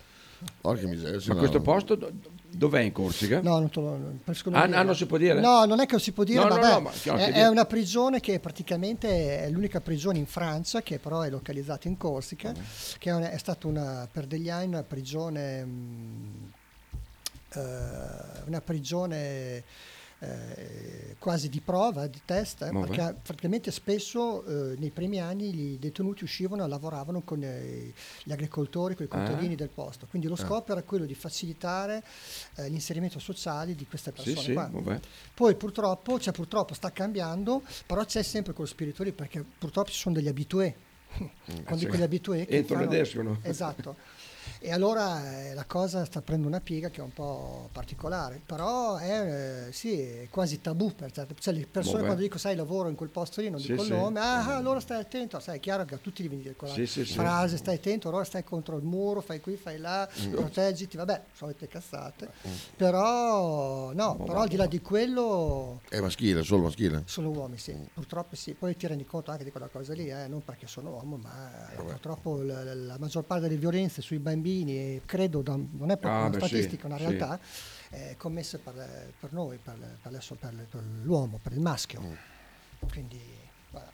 [0.59, 1.39] Porca miseria, Ma no.
[1.39, 2.11] questo posto do-
[2.53, 3.41] dov'è in Corsica?
[3.41, 5.39] No, non, preferisco non Ah, ah, non si può dire?
[5.39, 7.31] No, non è che non si può dire, No, no, vabbè, no, ma chiaro è,
[7.31, 11.97] è una prigione che praticamente è l'unica prigione in Francia, che però è localizzata in
[11.97, 12.61] Corsica, Mm.
[12.99, 16.51] che è, è stata una, per degli anni una prigione, mh,
[17.55, 17.59] eh,
[18.47, 19.63] una prigione
[20.23, 25.79] eh, quasi di prova, di test, eh, perché praticamente spesso eh, nei primi anni i
[25.79, 29.11] detenuti uscivano e lavoravano con eh, gli agricoltori, con i Ah.
[29.17, 30.05] contadini del posto.
[30.09, 30.37] Quindi lo Ah.
[30.37, 32.03] scopo era quello di facilitare
[32.67, 34.99] l'inserimento sociale di queste Sì, persone sì, vabbè.
[35.33, 39.97] Poi purtroppo, cioè purtroppo sta cambiando, però c'è sempre quello spirito lì perché purtroppo ci
[39.99, 40.75] sono degli abitué.
[41.45, 41.85] Quando sì.
[41.85, 43.39] dico gli abitué che Entrano fanno- ed escono.
[43.43, 43.95] Esatto.
[44.65, 48.95] E allora eh, la cosa sta prendendo una piega che è un po' particolare, però
[48.95, 52.05] è, eh, sì, è quasi tabù per certe cioè, le persone Vabbè.
[52.05, 53.93] quando dico sai lavoro in quel posto lì non Sì, dico il sì.
[53.93, 56.75] nome, ah, ah, allora stai attento, sai è chiaro che a tutti devi dire quella
[56.75, 60.29] Sì, frase, stai attento, allora stai contro il muro, fai qui, fai là, Mm.
[60.31, 62.29] proteggiti, vabbè, solite cazzate,
[62.77, 67.03] però no, però al di là di quello È maschile, solo maschile.
[67.05, 68.53] sono uomini, sì, purtroppo sì.
[68.53, 71.69] Poi ti rendi conto anche di quella cosa lì, eh, non perché sono uomo, ma
[71.71, 75.97] eh, purtroppo la- la maggior parte delle violenze sui bambini, e credo da- non è
[75.97, 77.03] proprio Ah, una beh, sì, statistica, è una sì.
[77.03, 77.39] realtà,
[77.89, 80.53] è commessa per, per noi, per, per adesso, per,
[81.03, 82.01] l'uomo, per il maschio.
[82.01, 82.13] Mm.
[82.89, 83.19] Quindi,
[83.71, 83.91] la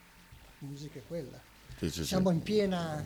[0.60, 1.40] musica è quella.
[1.80, 2.36] Sì, sì, Siamo sì.
[2.36, 3.06] in piena,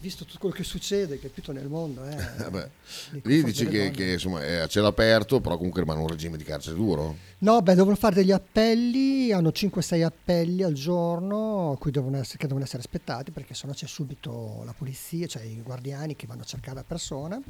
[0.00, 2.04] visto tutto quello che succede, capito, nel mondo.
[2.04, 2.70] Eh, Vabbè.
[3.12, 6.36] nei Lì dici che, che, insomma, è a cielo aperto, però comunque rimane un regime
[6.36, 7.16] di carcere duro.
[7.38, 12.46] No, beh, devono fare degli appelli, hanno 5-6 appelli al giorno, cui devono essere, che
[12.46, 16.46] devono essere aspettati perché sennò c'è subito la polizia, cioè i guardiani che vanno a
[16.46, 17.40] cercare la persona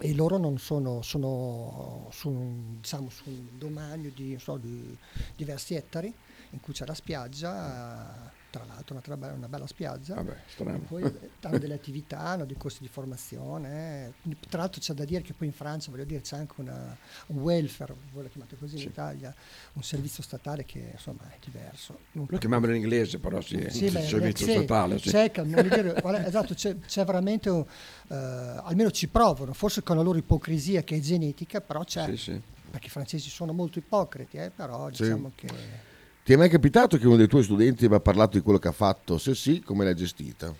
[0.00, 4.96] e loro non sono, sono su, un, diciamo, su un domanio di, so, di
[5.36, 6.12] diversi ettari
[6.50, 10.14] in cui c'è la spiaggia, tra l'altro una, tra- una bella spiaggia.
[10.14, 10.78] Vabbè, strano.
[10.86, 11.02] Poi
[11.42, 14.12] hanno delle attività, hanno dei corsi di formazione.
[14.28, 14.36] eh.
[14.48, 16.96] Tra l'altro c'è da dire che poi in Francia, voglio dire, c'è anche una-
[17.28, 19.34] un welfare, voi lo chiamate così in Italia,
[19.72, 21.98] un servizio statale che insomma è diverso.
[22.12, 24.98] Non Lo chiamavano in inglese, però sì, sì, beh, servizio sì, statale.
[25.00, 25.10] Sì.
[25.10, 27.64] c'è, dire, guarda, esatto, c'è, c'è veramente, un,
[28.08, 32.16] eh, almeno ci provano, forse con la loro ipocrisia che è genetica, però c'è, Sì,
[32.16, 32.40] sì.
[32.70, 35.02] perché i francesi sono molto ipocriti, eh, però Sì.
[35.02, 35.92] diciamo che...
[36.24, 38.72] Ti è mai capitato che uno dei tuoi studenti abbia parlato di quello che ha
[38.72, 39.18] fatto?
[39.18, 40.54] Se sì, come l'hai gestita?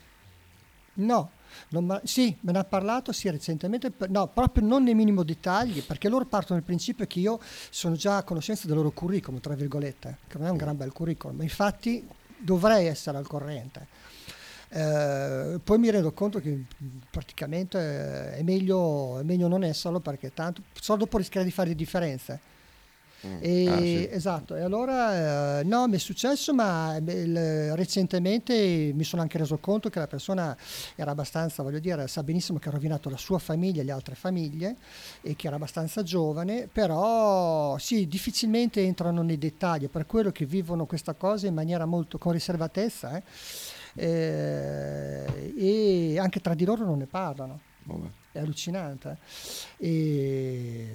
[0.96, 1.30] No,
[1.70, 6.10] ma- sì, me ne ha parlato sì recentemente, no, proprio non nei minimo dettagli, perché
[6.10, 7.40] loro partono dal principio che io
[7.70, 10.92] sono già a conoscenza del loro curriculum, tra virgolette, che non è un gran bel
[10.92, 12.06] curriculum, ma infatti
[12.36, 13.86] dovrei essere al corrente.
[14.68, 20.00] Eh, poi mi rendo conto che mh, praticamente eh, è meglio, è meglio non esserlo
[20.00, 22.52] perché tanto solo dopo rischiare di fare differenze.
[23.40, 24.08] E, Ah, sì.
[24.10, 29.38] Esatto, e allora eh, no, mi è successo, ma eh, il- recentemente mi sono anche
[29.38, 30.56] reso conto che la persona
[30.94, 34.14] era abbastanza, voglio dire, sa benissimo che ha rovinato la sua famiglia e le altre
[34.14, 34.76] famiglie
[35.22, 40.84] e che era abbastanza giovane, però sì, difficilmente entrano nei dettagli, per quello che vivono
[40.86, 43.22] questa cosa in maniera molto con riservatezza eh,
[43.96, 47.60] eh, e anche tra di loro non ne parlano.
[47.84, 48.06] Vabbè.
[48.32, 49.16] È allucinante.
[49.78, 49.86] eh.
[49.86, 50.88] E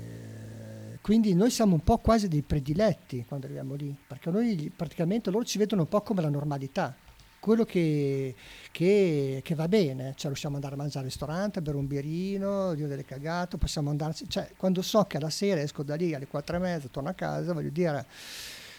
[1.10, 5.43] quindi noi siamo un po' quasi dei prediletti quando arriviamo lì, perché noi praticamente loro
[5.43, 6.95] ci vedono un po' come la normalità,
[7.39, 8.36] quello che,
[8.72, 12.76] che- che va bene, cioè riusciamo ad andare a mangiare al ristorante, bere un birino,
[12.76, 16.28] dire delle cagate, possiamo andarci, cioè quando so che alla sera esco da lì alle
[16.28, 18.05] quattro e mezza, torno a casa, voglio dire,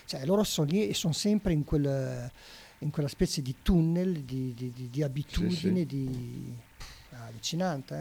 [0.05, 2.31] cioè loro sono lì e sono sempre in, quel,
[2.79, 6.70] in quella specie di tunnel di, di- di- di abitudini, di ah,
[7.27, 7.95] allucinante.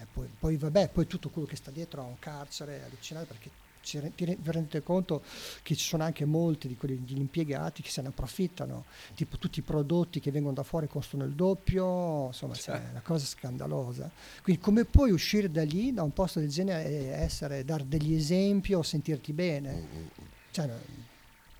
[0.00, 0.06] eh.
[0.12, 3.50] Poi, poi vabbè, poi tutto quello che sta dietro a un carcere è allucinante perché
[3.82, 5.22] ci ti rendete conto
[5.62, 8.84] che ci sono anche molti di quelli degli impiegati che se ne approfittano,
[9.14, 13.24] tipo tutti i prodotti che vengono da fuori costano il doppio, insomma c'è una cosa
[13.24, 14.10] scandalosa.
[14.42, 18.14] Quindi come puoi uscire da lì, da un posto del genere e essere, dare degli
[18.14, 20.10] esempi o sentirti bene?
[20.50, 20.74] Cioè, no,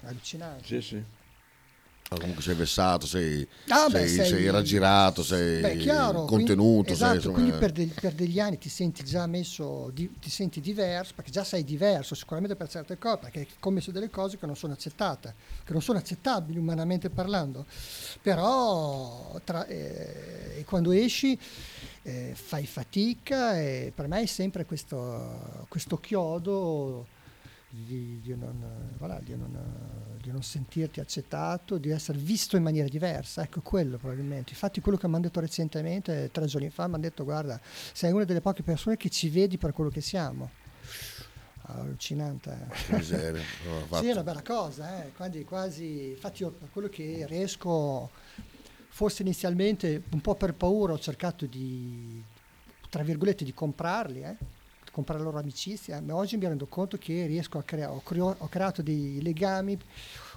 [0.01, 0.65] è allucinante.
[0.65, 1.05] Sì, sì.
[2.19, 6.65] Comunque sei vessato, sei, Ah, beh, sei, sei- sei raggirato, sei Beh, chiaro, contenuto.
[6.83, 10.11] quindi, sei, esatto, insomma, quindi per, degli- per degli anni ti senti già messo, di-
[10.21, 14.11] ti senti diverso, perché già sei diverso sicuramente per certe cose, perché hai commesso delle
[14.11, 15.35] cose che non sono accettate,
[15.65, 17.65] che non sono accettabili umanamente parlando,
[18.21, 21.39] però tra- eh, quando esci
[22.05, 27.07] eh, fai fatica e per me è sempre questo, questo chiodo
[27.75, 29.57] di, di non, voilà, di, non,
[30.21, 34.51] di non sentirti accettato, di essere visto in maniera diversa, ecco quello probabilmente.
[34.51, 37.59] Infatti quello che mi hanno detto recentemente, tre giorni fa, mi hanno detto guarda,
[37.93, 40.51] sei una delle poche persone che ci vedi per quello che siamo.
[41.63, 42.69] Allucinante.
[42.87, 43.43] Che miseria.
[43.65, 48.11] No, Sì, è una bella cosa, eh, quasi, quasi, infatti io per quello che riesco,
[48.89, 52.23] forse inizialmente un po' per paura ho cercato di,
[52.91, 54.37] tra virgolette, di comprarli, eh,
[54.93, 58.37] comprare la loro amicizia, ma oggi mi rendo conto che riesco a creare, ho, creo-
[58.39, 59.77] ho creato dei legami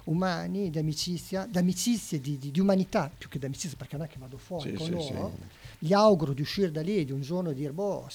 [0.04, 4.06] umani di amicizia, di amicizie, di, di- di umanità, più che di amicizia, perché non
[4.06, 5.32] è che vado fuori Sì, con sì, loro,
[5.78, 5.86] sì.
[5.86, 8.08] gli auguro di uscire da lì e di un giorno dire, boh,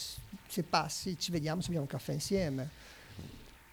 [0.48, 2.70] se passi ci vediamo, se beviamo un caffè insieme.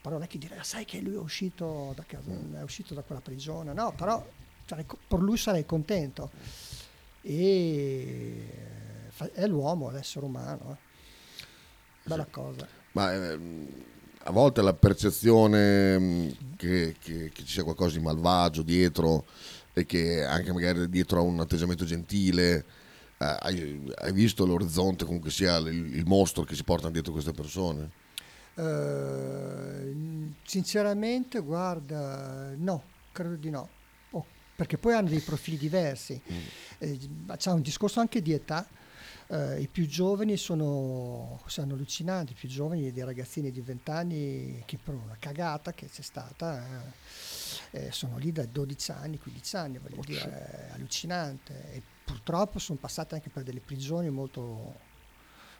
[0.00, 2.94] Però non è che dire "Ah, sai che lui è uscito da, casa, è uscito
[2.94, 3.72] da quella prigione.
[3.72, 4.24] No però
[4.64, 6.30] sarei per lui sarei contento.
[7.22, 8.48] E
[9.34, 10.86] è l'uomo l'essere umano eh.
[12.08, 13.66] Bella cosa Ma ehm,
[14.24, 19.26] a volte la percezione mh, che, che- che ci sia qualcosa di malvagio dietro
[19.72, 22.64] e che anche magari dietro a un atteggiamento gentile
[23.18, 27.32] eh, hai, hai visto l'orizzonte comunque sia il, il mostro che si portano dietro queste
[27.32, 27.90] persone?
[28.54, 29.92] Eh,
[30.44, 32.82] sinceramente, guarda, no,
[33.12, 33.68] credo di no.
[34.10, 36.20] Oh, perché poi hanno dei profili diversi.
[36.78, 36.98] Eh,
[37.36, 38.66] c'è un discorso anche di età.
[39.30, 44.62] Eh, I più giovani sono, sono allucinanti, i più giovani dei ragazzini di 20 anni
[44.64, 46.64] che per una cagata che c'è stata
[47.70, 51.72] eh, eh, sono lì da 12 anni, 15 anni, voglio dire, è allucinante.
[51.72, 54.74] E purtroppo sono passate anche per delle prigioni molto,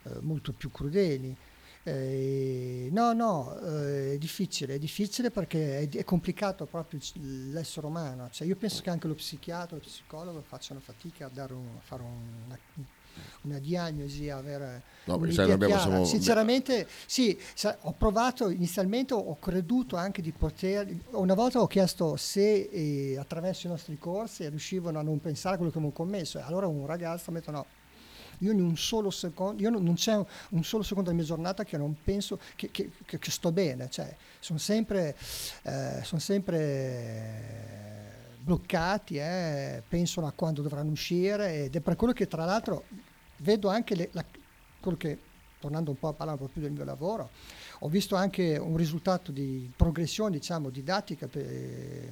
[0.03, 1.35] eh, molto più crudeli.
[1.83, 6.99] Eh, no, no, eh, è difficile, è difficile perché è, è complicato proprio
[7.51, 8.29] l'essere umano.
[8.31, 11.81] Cioè, io penso che anche lo psichiatra, lo psicologo facciano fatica a, dare un- a
[11.81, 12.57] fare una,
[13.41, 15.89] una diagnosi, avere No, un'idea sai, noi abbiamo- chiara.
[15.89, 20.87] siamo- Sinceramente, sì, sa- ho provato inizialmente, ho creduto anche di poter.
[21.11, 25.57] Una volta ho chiesto se eh, attraverso i nostri corsi riuscivano a non pensare a
[25.57, 26.37] quello che avevo commesso.
[26.37, 27.65] E allora un ragazzo mi ha detto: No,
[28.39, 31.27] io in un solo secondo, io non, non c'è un, un solo secondo della mia
[31.27, 35.15] giornata che non penso che, che- che- che sto bene, cioè sono sempre,
[35.63, 37.57] eh, sono sempre
[38.41, 42.83] bloccati, eh, pensano a quando dovranno uscire ed è per quello che tra l'altro
[43.39, 44.25] vedo anche le- la-
[44.79, 45.17] quello che,
[45.59, 47.29] tornando un po' a parlare un po' più del mio lavoro,
[47.79, 52.11] ho visto anche un risultato di progressione, diciamo, didattica, per-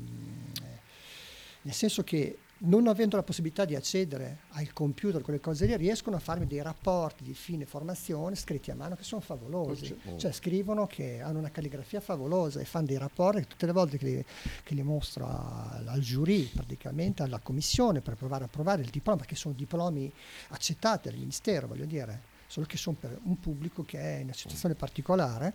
[1.61, 6.15] nel senso che non avendo la possibilità di accedere al computer, quelle cose lì, riescono
[6.15, 9.95] a farmi dei rapporti di fine formazione scritti a mano che sono favolosi.
[10.05, 10.17] Oh.
[10.17, 13.97] Cioè scrivono che hanno una calligrafia favolosa e fanno dei rapporti che tutte le volte
[13.97, 14.25] che li,
[14.63, 19.19] che li mostro a- al giurì, praticamente alla commissione per provare a provare il diploma,
[19.19, 20.11] perché sono diplomi
[20.49, 24.33] accettati dal Ministero, voglio dire, solo che sono per un pubblico che è in una
[24.33, 25.53] situazione particolare.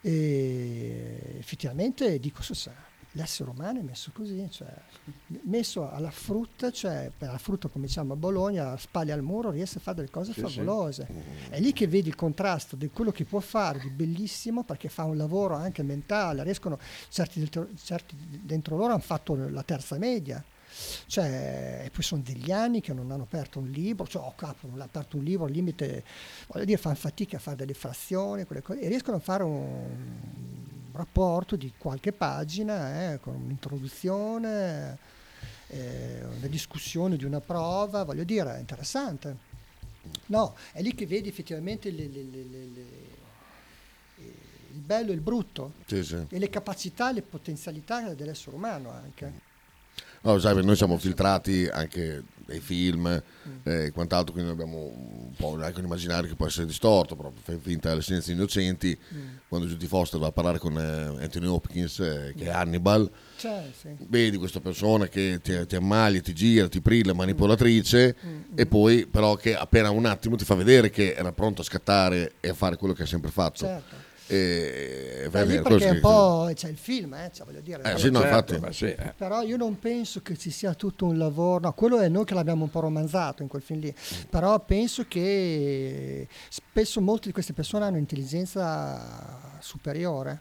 [0.00, 2.72] E effettivamente dico, "So sa,
[3.16, 4.68] l'essere umano è messo così, cioè,
[5.42, 9.78] messo alla frutta, cioè per la frutta come diciamo a Bologna, spalle al muro, riesce
[9.78, 10.46] a fare delle cose Sì, sì.
[10.46, 11.08] favolose.
[11.48, 15.04] È lì che vedi il contrasto di quello che può fare di bellissimo perché fa
[15.04, 20.42] un lavoro anche mentale, riescono, certi dentro, certi dentro loro hanno fatto la terza media.
[21.06, 24.66] Cioè, e poi sono degli anni che non hanno aperto un libro, cioè, oh capo,
[24.68, 26.04] non ha aperto un libro, al limite,
[26.48, 30.55] voglio dire, fanno fatica a fare delle frazioni, quelle cose, e riescono a fare un
[30.96, 34.98] rapporto di qualche pagina, eh, con un'introduzione,
[35.68, 39.36] eh, una discussione di una prova, voglio dire, è interessante.
[40.26, 42.44] No, è lì che vedi effettivamente le- le- le-
[44.72, 46.26] il bello e il brutto Sì, sì.
[46.28, 49.45] e le capacità e le potenzialità dell'essere umano anche.
[50.22, 53.52] No, sai, noi siamo filtrati anche dai film Mm.
[53.62, 57.58] e quant'altro, quindi abbiamo un po' anche un immaginario che può essere distorto, però fai
[57.62, 58.96] finta le sentenze innocenti.
[59.14, 59.36] Mm.
[59.48, 63.70] Quando Judy Foster va a parlare con eh, Anthony Hopkins, eh, che è Hannibal, Cioè,
[63.80, 63.88] sì.
[64.08, 69.06] vedi questa persona che ti, ti ammaglia, ti gira, ti prilla, manipolatrice, Mm, e poi
[69.06, 72.54] però che appena un attimo ti fa vedere che era pronto a scattare e a
[72.54, 73.64] fare quello che ha sempre fatto.
[73.64, 73.94] Certo.
[74.28, 77.82] E, Beh, perché è un po' c'è il film, eh, cioè, voglio dire.
[77.82, 79.14] Eh, sì, no, Certo, sì, eh.
[79.16, 82.34] Però io non penso che ci sia tutto un lavoro, no, quello è noi che
[82.34, 83.94] l'abbiamo un po' romanzato in quel film lì,
[84.28, 90.40] però penso che spesso molte di queste persone hanno un'intelligenza superiore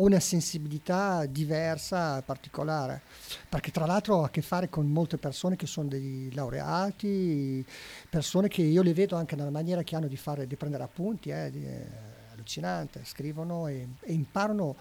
[0.00, 3.02] o una sensibilità diversa, particolare,
[3.48, 7.64] perché tra l'altro ho a che fare con molte persone che sono dei laureati,
[8.08, 11.30] persone che io le vedo anche nella maniera che hanno di fare, di prendere appunti,
[11.30, 12.16] eh, di-
[12.48, 14.76] è allucinante, scrivono e, e imparano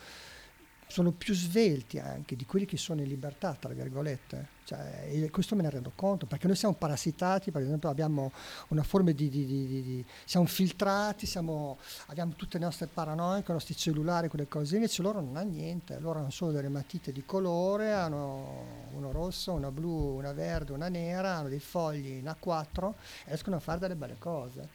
[0.89, 4.55] sono più svelti anche di quelli che sono in libertà, tra virgolette.
[4.63, 8.31] Cioè, e questo me ne rendo conto, perché noi siamo parassitati, per esempio abbiamo
[8.69, 9.27] una forma di...
[9.29, 14.47] di- di- di- siamo filtrati, siamo- abbiamo tutte le nostre paranoie, i nostri cellulari, quelle
[14.47, 19.11] cose, invece loro non hanno niente, loro hanno solo delle matite di colore, hanno uno
[19.11, 22.89] rosso, una blu, una verde, una nera, hanno dei fogli in A4
[23.25, 24.69] e riescono a fare delle belle cose.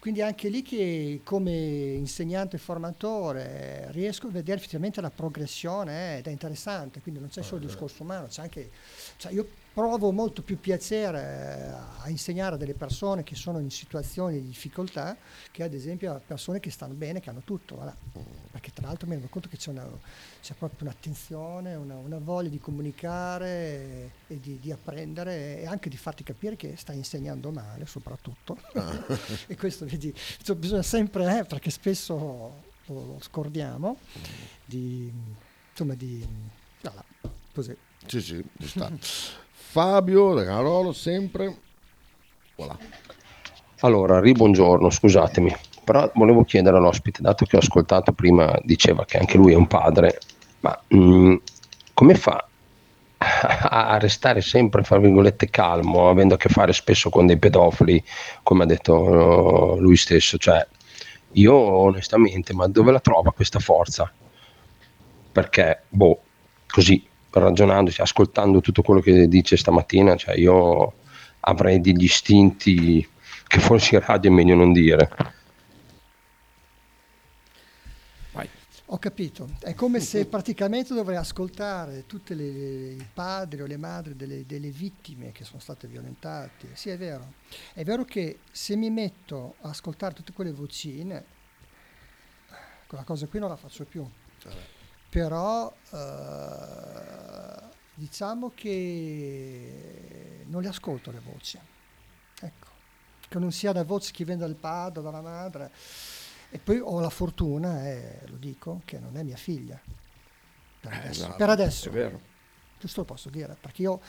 [0.00, 6.14] Quindi anche lì che come insegnante e formatore eh, riesco a vedere effettivamente la progressione
[6.14, 8.70] eh, ed è interessante, quindi non c'è solo il discorso umano, c'è anche,
[9.18, 9.46] cioè io
[9.78, 14.46] provo molto più piacere eh, a insegnare a delle persone che sono in situazioni di
[14.48, 15.16] difficoltà
[15.52, 17.94] che ad esempio a persone che stanno bene, che hanno tutto, voilà.
[18.50, 19.86] perché tra l'altro mi rendo conto che c'è, una,
[20.42, 25.88] c'è proprio un'attenzione, una, una voglia di comunicare e, e di, di apprendere e anche
[25.88, 28.58] di farti capire che stai insegnando male soprattutto.
[28.74, 29.04] Ah.
[29.46, 30.12] e questo vedi,
[30.42, 32.16] cioè, bisogna sempre, eh, perché spesso
[32.86, 33.98] lo, lo scordiamo,
[34.64, 35.12] di,
[35.70, 36.26] insomma di...
[36.80, 37.04] voilà,
[37.52, 37.86] così.
[38.06, 38.90] Sì, sì, ci sta.
[39.50, 41.56] Fabio, da Carolo, sempre.
[42.56, 42.76] Voilà.
[43.80, 49.36] Allora, ribuongiorno, scusatemi, però volevo chiedere all'ospite, dato che ho ascoltato prima, diceva che anche
[49.36, 50.18] lui è un padre,
[50.60, 51.36] ma mm,
[51.94, 52.44] come fa
[53.18, 58.02] a a restare sempre, fra virgolette, calmo, avendo a che fare spesso con dei pedofili,
[58.42, 60.38] come ha detto eh, lui stesso.
[60.38, 60.66] Cioè,
[61.32, 64.10] io onestamente, ma dove la trova questa forza?
[65.32, 66.20] Perché, boh,
[66.66, 70.94] così, ragionandoci, ascoltando tutto quello che dice stamattina, cioè io
[71.40, 73.06] avrei degli istinti
[73.46, 75.36] che forse in radio è meglio non dire.
[78.90, 84.46] Ho capito, è come se praticamente dovrei ascoltare tutti i padri o le madri delle,
[84.46, 86.68] delle vittime che sono state violentate.
[86.72, 87.34] Sì, è vero.
[87.74, 91.22] È vero che se mi metto a ascoltare tutte quelle vocine,
[92.86, 94.08] quella cosa qui non la faccio più.
[95.10, 97.62] Però eh,
[97.94, 101.58] diciamo che non le ascolto le voci.
[102.40, 102.68] Ecco,
[103.28, 105.70] che non sia la voce che viene dal padre o dalla madre.
[106.50, 109.78] E poi ho la fortuna, eh, lo dico, che non è mia figlia.
[110.80, 111.10] Per adesso.
[111.10, 111.88] esatto, per adesso.
[111.88, 112.20] è vero.
[112.78, 114.00] Questo lo posso dire, perché io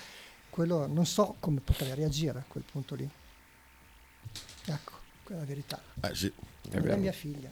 [0.50, 3.10] quello non so come potrei reagire a quel punto lì.
[4.66, 4.94] Ecco,
[5.24, 5.82] quella è la verità.
[6.02, 6.32] Eh sì,
[6.72, 7.50] non è mia figlia.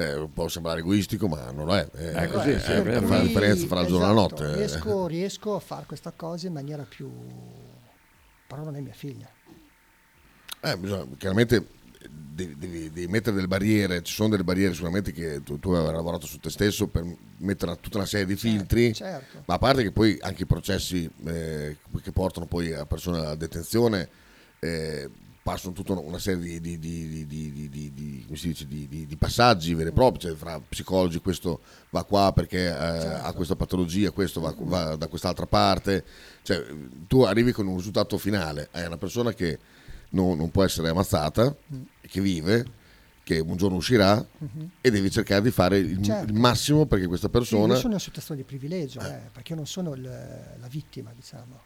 [0.00, 1.88] Eh, può sembrare egoistico, ma non lo è.
[1.96, 4.42] Eh, È così, sì, è eh, fa la differenza fra il giorno e la Esatto,
[4.44, 4.52] notte.
[4.52, 4.56] eh.
[4.56, 7.10] Riesco, riesco a fare questa cosa in maniera più...
[8.46, 9.28] però non è mia figlia.
[10.60, 11.66] Eh, bisogna- chiaramente
[12.08, 15.94] devi, devi- devi mettere delle barriere, ci sono delle barriere sicuramente che tu, tu avrai
[15.94, 17.04] lavorato su te stesso per
[17.38, 19.42] mettere tutta una serie di filtri, certo.
[19.46, 23.34] ma a parte che poi anche i processi eh, che portano poi a persone alla
[23.34, 24.08] detenzione
[24.60, 25.10] eh,
[25.48, 29.16] passano tutta una serie di, di- di- di- di- di- di- come si dice, di-
[29.18, 34.10] passaggi veri e propri, cioè fra psicologi questo va qua perché eh, ha questa patologia,
[34.10, 36.04] questo va, va da quest'altra parte,
[36.42, 36.66] cioè
[37.06, 39.58] tu arrivi con un risultato finale, hai una persona che
[40.10, 41.56] non, non può essere ammazzata,
[42.02, 42.66] che vive,
[43.22, 44.68] che un giorno uscirà Mhm.
[44.82, 46.30] e devi cercare di fare il, Certo.
[46.30, 47.68] il massimo perché questa Sì, persona...
[47.72, 51.10] io sono in una situazione di privilegio, eh, perché io non sono il- la vittima,
[51.16, 51.60] diciamo.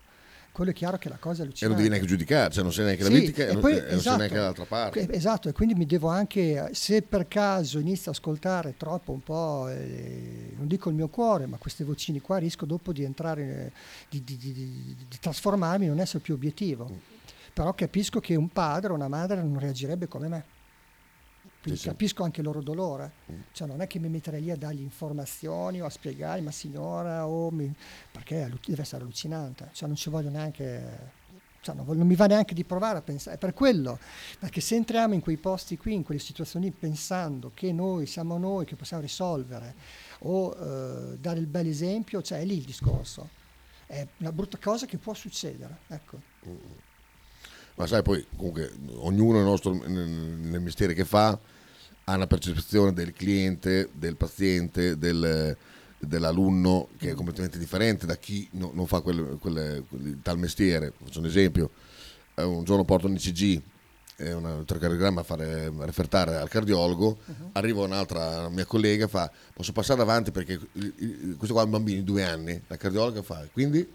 [0.53, 1.77] Quello è chiaro che la cosa è E non allucinante.
[1.79, 3.97] devi neanche giudicare, cioè non sei neanche la Sì, vittima e non, poi- non sei
[3.97, 4.17] esatto.
[4.19, 5.09] neanche dall'altra parte.
[5.11, 9.69] Esatto, e quindi mi devo anche, se per caso inizio a ascoltare troppo un po',
[9.71, 13.73] eh, non dico il mio cuore, ma queste vocine qua, rischio dopo di entrare,
[14.11, 16.91] di, di- di- di- trasformarmi, non essere più obiettivo.
[17.55, 20.45] Però capisco che un padre o una madre non reagirebbe come me.
[21.63, 21.89] Quindi Sì, sì.
[21.91, 23.13] capisco anche il loro dolore.
[23.53, 27.27] Cioè non è che mi metterei lì a dargli informazioni o a spiegare, ma signora,
[27.27, 27.73] o mi-
[28.11, 29.71] perché deve essere allucinante.
[29.73, 31.21] Cioè non ci voglio neanche
[31.63, 33.97] cioè, non, voglio- non mi va neanche di provare a pensare, è per quello,
[34.41, 38.65] perché se entriamo in quei posti qui, in quelle situazioni pensando che noi siamo noi
[38.65, 39.77] che possiamo risolvere
[40.23, 43.29] o eh, dare il bel esempio, cioè è lì il discorso.
[43.87, 45.79] È una brutta cosa che può succedere.
[45.87, 46.19] Ecco.
[47.77, 51.39] Ma sai, poi comunque ognuno nel, nostro, nel, mestiere che fa
[52.05, 55.57] ha una percezione del cliente, del paziente, del-
[55.99, 60.93] dell'alunno che è completamente differente da chi no- non fa quel, quel- quel- tal mestiere.
[61.03, 61.71] Faccio un esempio,
[62.35, 63.61] Eh, un giorno porto un ECG
[64.17, 67.19] e un elettrocardiogramma a fare a refertare al cardiologo,
[67.53, 70.59] arriva un'altra mia collega e fa posso passare davanti perché
[71.37, 73.87] questo qua è un bambino di due anni, la cardiologa fa quindi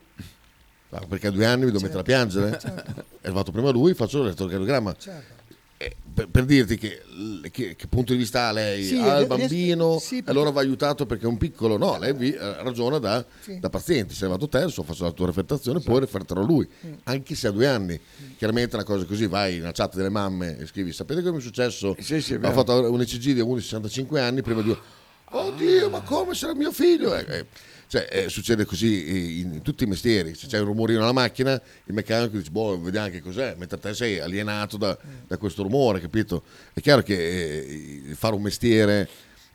[0.90, 2.58] Fa, perché a due anni mi devo mettere a piangere?
[2.60, 3.02] Certo.
[3.22, 5.36] è arrivato prima lui faccio l'elettrocardiogramma Certo.
[5.80, 7.04] Eh, per, per dirti che,
[7.52, 8.84] che, che punto di vista ha lei?
[8.84, 10.00] Sì, ha il ries- bambino?
[10.00, 11.78] sì, e perché- allora va aiutato perché è un piccolo.
[11.78, 13.60] No lei vi- eh, ragiona da, Sì.
[13.60, 14.16] da paziente.
[14.16, 16.94] Sei arrivato te adesso faccio la tua refertazione poi referterò lui Mm.
[17.04, 18.00] anche se ha due anni.
[18.38, 21.42] Chiaramente una cosa così vai nella chat delle mamme e scrivi sapete cosa mi è
[21.42, 21.96] successo?
[22.00, 22.54] Sì, sì, vero.
[22.54, 24.76] fatto un ECG di uno di 65 anni prima di
[25.30, 27.14] oddio ma come sarà mio figlio?
[27.16, 27.46] Eh, eh,
[27.88, 31.12] cioè, eh, succede così eh, in, in tutti i mestieri se c'è un rumorino alla
[31.14, 35.64] macchina il meccanico dice boh vediamo che cos'è mentre te sei alienato da, da questo
[35.64, 39.08] rumore capito è chiaro che eh, fare un mestiere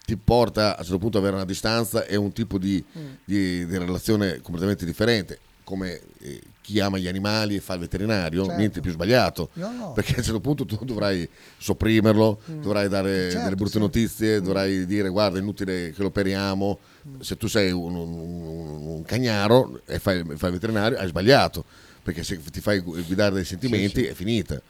[0.04, 2.82] ti porta a un certo punto ad avere una distanza e un tipo di,
[3.24, 8.42] di- di relazione completamente differente come eh, chi ama gli animali e fa il veterinario
[8.44, 8.58] Certo.
[8.58, 9.92] niente più sbagliato No, no.
[9.92, 11.28] perché a un certo punto tu dovrai
[11.58, 12.60] sopprimerlo, Mm.
[12.62, 13.78] dovrai dare Certo, delle brutte sì.
[13.78, 14.44] notizie, Mm.
[14.44, 16.78] dovrai dire guarda è inutile che lo operiamo,
[17.20, 21.64] se tu sei un, un- un cagnaro e fai, fai il veterinario hai sbagliato,
[22.02, 24.60] perché se ti fai gu- guidare dai sentimenti è finita.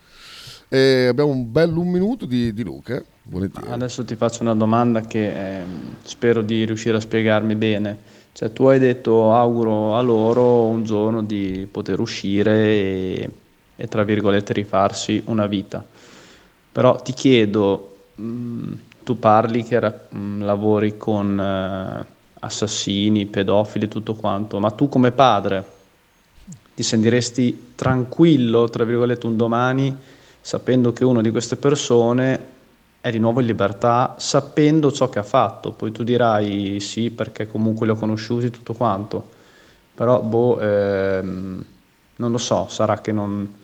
[0.68, 3.70] E abbiamo un bel un minuto di, di Luca, volentieri.
[3.70, 7.99] Adesso ti faccio una domanda che ehm, spero di riuscire a spiegarmi bene.
[8.33, 13.30] Cioè, tu hai detto auguro a loro un giorno di poter uscire e,
[13.76, 15.85] e, tra virgolette rifarsi una vita.
[16.72, 18.72] Però ti chiedo, mh,
[19.05, 22.07] tu parli che ra- mh, lavori con eh,
[22.45, 25.64] assassini, pedofili, tutto quanto, ma tu come padre
[26.74, 29.97] ti sentiresti tranquillo, tra virgolette, un domani
[30.40, 32.51] sapendo che una di queste persone
[33.01, 35.72] è di nuovo in libertà, sapendo ciò che ha fatto.
[35.72, 39.28] Poi tu dirai sì, perché comunque li ho conosciuti, tutto quanto.
[39.95, 41.64] Però, boh, ehm,
[42.16, 43.55] non lo so, sarà che non,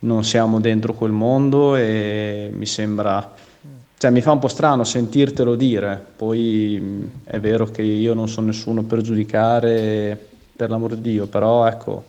[0.00, 3.34] non siamo dentro quel mondo e mi sembra,
[4.00, 8.28] cioè mi fa un po' strano sentirtelo dire, poi mh, è vero che io non
[8.30, 10.18] sono nessuno per giudicare,
[10.56, 12.02] per l'amor di Dio, però ecco,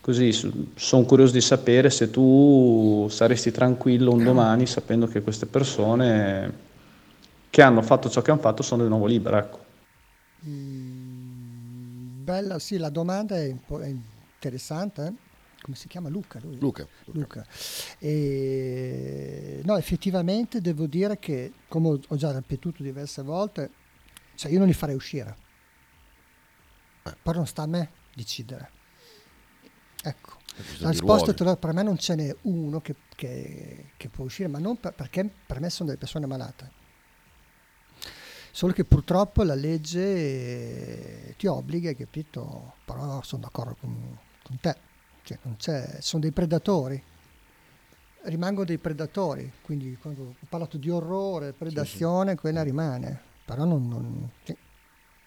[0.00, 6.52] così sono curioso di sapere se tu saresti tranquillo un domani sapendo che queste persone
[7.50, 9.58] che hanno fatto ciò che hanno fatto sono di nuovo libere, ecco.
[12.24, 13.54] Bella, sì, la domanda è
[13.92, 15.04] interessante.
[15.06, 15.29] eh?
[15.62, 16.08] Come si chiama?
[16.08, 16.38] Luca.
[16.42, 16.58] lui?
[16.58, 17.46] Luca, Luca.
[17.98, 23.70] E, no, effettivamente devo dire che, come ho- già ripetuto diverse volte,
[24.36, 25.36] cioè io non li farei uscire.
[27.22, 28.70] Però non sta a me decidere.
[30.02, 30.38] Ecco.
[30.54, 34.58] questione La risposta per me non ce n'è uno che, che- che può uscire, ma
[34.58, 36.78] non per- perché per me sono delle persone malate.
[38.52, 40.00] Solo che purtroppo la legge
[41.28, 42.74] eh, ti obbliga, capito?
[42.84, 44.76] Però sono d'accordo con, con te.
[45.56, 47.02] Cioè, sono dei predatori.
[48.22, 49.50] Rimangono dei predatori.
[49.62, 53.20] Quindi quando ho parlato di orrore, predazione, quella rimane.
[53.44, 54.56] Però non, non, sì,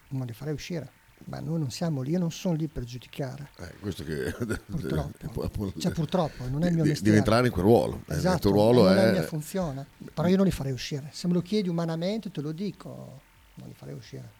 [0.08, 0.90] non li farei uscire.
[1.26, 3.48] Ma noi non siamo lì, io non sono lì per giudicare.
[3.58, 4.30] Eh, questo che
[4.66, 5.72] Purtroppo.
[5.78, 7.02] Cioè, purtroppo, non è il mio mestiere.
[7.02, 8.02] Devi entrare in quel ruolo.
[8.08, 9.86] Eh, Esatto, il tuo ruolo è è la mia funzione.
[10.12, 11.08] Però io non li farei uscire.
[11.12, 13.20] Se me lo chiedi umanamente, te lo dico,
[13.54, 14.30] non li farei uscire.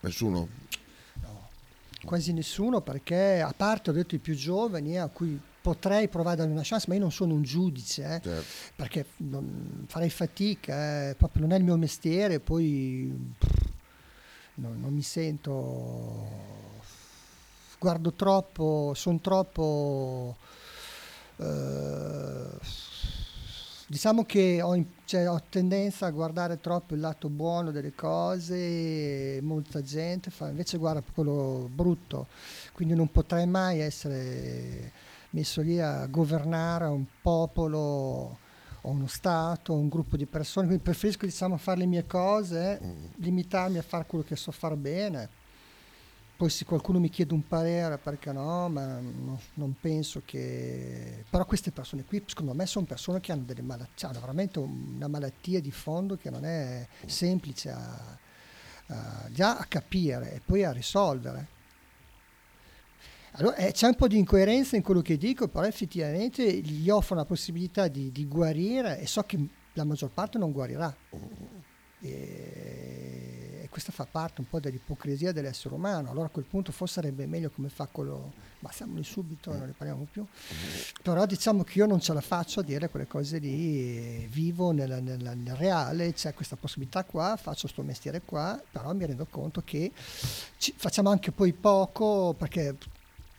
[0.00, 0.48] nessuno.
[2.04, 6.36] Quasi nessuno, perché a parte ho detto i più giovani, eh, a cui potrei provare
[6.36, 8.44] a dargli una chance, ma io non sono un giudice, eh, Certo.
[8.74, 13.64] perché non- farei fatica, eh, proprio non è il mio mestiere, poi pff,
[14.54, 16.28] non, non mi sento
[17.78, 20.36] guardo troppo, sono troppo...
[21.36, 22.48] eh,
[23.90, 29.82] diciamo che ho, cioè, ho tendenza a guardare troppo il lato buono delle cose, molta
[29.82, 32.28] gente fa, invece guarda quello brutto,
[32.72, 34.92] quindi non potrei mai essere
[35.30, 38.38] messo lì a governare un popolo
[38.82, 42.80] o uno Stato, un gruppo di persone, quindi preferisco diciamo, fare le mie cose,
[43.16, 45.28] limitarmi a fare quello che so fare bene.
[46.40, 51.22] Poi se qualcuno mi chiede un parere, perché no, ma non, non penso che...
[51.28, 55.06] Però queste persone qui, secondo me, sono persone che hanno delle malattie, hanno veramente una
[55.06, 58.18] malattia di fondo che non è semplice a,
[58.86, 61.46] a- già a capire e poi a risolvere.
[63.32, 67.16] Allora, eh, c'è un po' di incoerenza in quello che dico, però effettivamente gli offro
[67.16, 69.38] la possibilità di, di guarire e so che
[69.74, 70.96] la maggior parte non guarirà.
[72.00, 73.29] E,
[73.70, 76.10] questa fa parte un po' dell'ipocrisia dell'essere umano.
[76.10, 78.32] Allora a quel punto forse sarebbe meglio come fa quello,
[78.94, 80.26] lì subito, non ne parliamo più.
[81.02, 85.00] Però diciamo che io non ce la faccio a dire quelle cose lì, vivo nella-
[85.00, 89.62] nella- nel reale, c'è questa possibilità qua, faccio sto mestiere qua, però mi rendo conto
[89.64, 89.90] che
[90.58, 92.76] ci- facciamo anche poi poco perché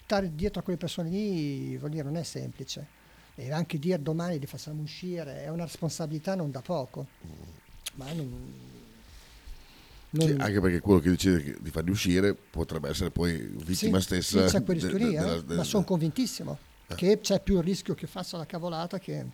[0.04, 3.00] stare dietro a quelle persone lì vuol dire non è semplice.
[3.36, 7.08] E anche dire domani li facciamo uscire è una responsabilità non da poco.
[7.96, 8.54] Ma non,
[10.12, 14.04] non- Sì, anche perché quello che decide di farli uscire potrebbe essere poi vittima Sì,
[14.04, 14.48] stessa.
[14.48, 16.58] Sì, c'è quel de- de- eh, de- ma sono convintissimo
[16.96, 19.26] che c'è più il rischio che faccia la cavolata che...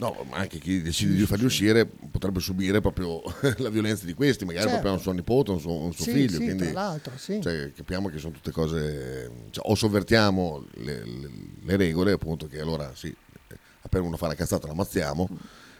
[0.00, 3.20] No, ma anche chi decide di farli uscire potrebbe subire proprio
[3.58, 4.78] la violenza di questi, magari Certo.
[4.80, 6.38] proprio un suo nipote, un suo, un suo Sì, figlio.
[6.38, 7.40] sì, quindi tra l'altro, sì.
[7.42, 9.30] cioè, capiamo che sono tutte cose.
[9.50, 11.30] cioè, o sovvertiamo le, le-
[11.62, 13.12] le regole, appunto, che allora sì,
[13.82, 15.28] appena uno fa la cazzata la ammazziamo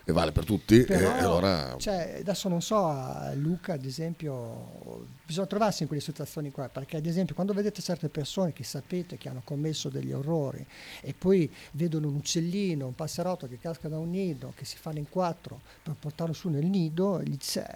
[0.08, 0.84] e vale per tutti.
[0.84, 6.02] Però, e allora cioè, adesso non so, a Luca ad esempio, bisogna trovarsi in quelle
[6.02, 10.10] situazioni qua, perché ad esempio quando vedete certe persone che sapete che hanno commesso degli
[10.10, 10.64] orrori
[11.02, 14.96] e poi vedono un uccellino, un passerotto che casca da un nido, che si fanno
[14.96, 17.66] in quattro per portarlo su nel nido, gli dice,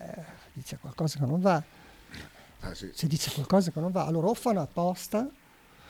[0.54, 1.62] gli dice qualcosa che non va.
[2.60, 2.90] Ah, sì.
[2.94, 5.28] Se dice qualcosa che non va, allora o fanno apposta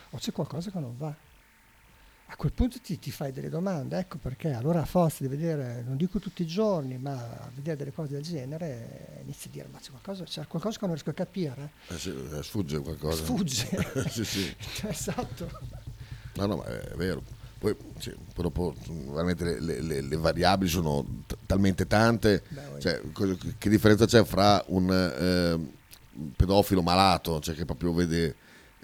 [0.09, 1.15] o c'è qualcosa che non va.
[2.33, 5.83] A quel punto ti, ti fai delle domande, ecco perché allora a forza di vedere,
[5.85, 9.67] non dico tutti i giorni, ma a vedere delle cose del genere, inizi a dire
[9.71, 11.69] ma c'è qualcosa, c'è qualcosa che non riesco a capire.
[11.89, 13.23] eh, sì, eh, sfugge qualcosa.
[13.23, 13.67] Sfugge.
[14.09, 14.55] sì, sì.
[14.89, 15.47] esatto.
[16.33, 17.21] No, no, ma è vero.
[17.59, 17.75] Poi,
[18.35, 22.41] dopo sono veramente le, le- le- variabili sono t- talmente tante.
[22.79, 28.35] Cioè, cosa- che differenza c'è fra un eh, pedofilo malato, cioè che proprio vede,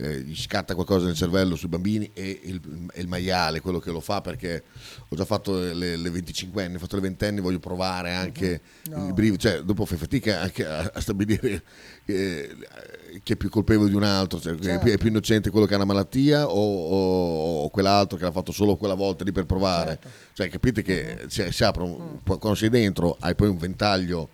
[0.01, 2.61] eh, gli scatta qualcosa nel cervello sui bambini e il,
[2.95, 4.63] il maiale, quello che lo fa perché
[5.07, 8.61] ho già fatto le, le 25 anni, ho fatto le 20 anni, voglio provare anche
[8.89, 9.05] No.
[9.07, 11.61] il brivido, cioè dopo fai fatica anche a, a stabilire
[12.05, 12.55] eh,
[13.21, 15.65] chi è più colpevole di un altro, cioè, che è, più, è più innocente quello
[15.67, 19.31] che ha una malattia o, o- o quell'altro che l'ha fatto solo quella volta lì
[19.31, 19.99] per provare.
[20.33, 24.29] Cioè capite che si, si apre un- quando sei dentro hai poi un ventaglio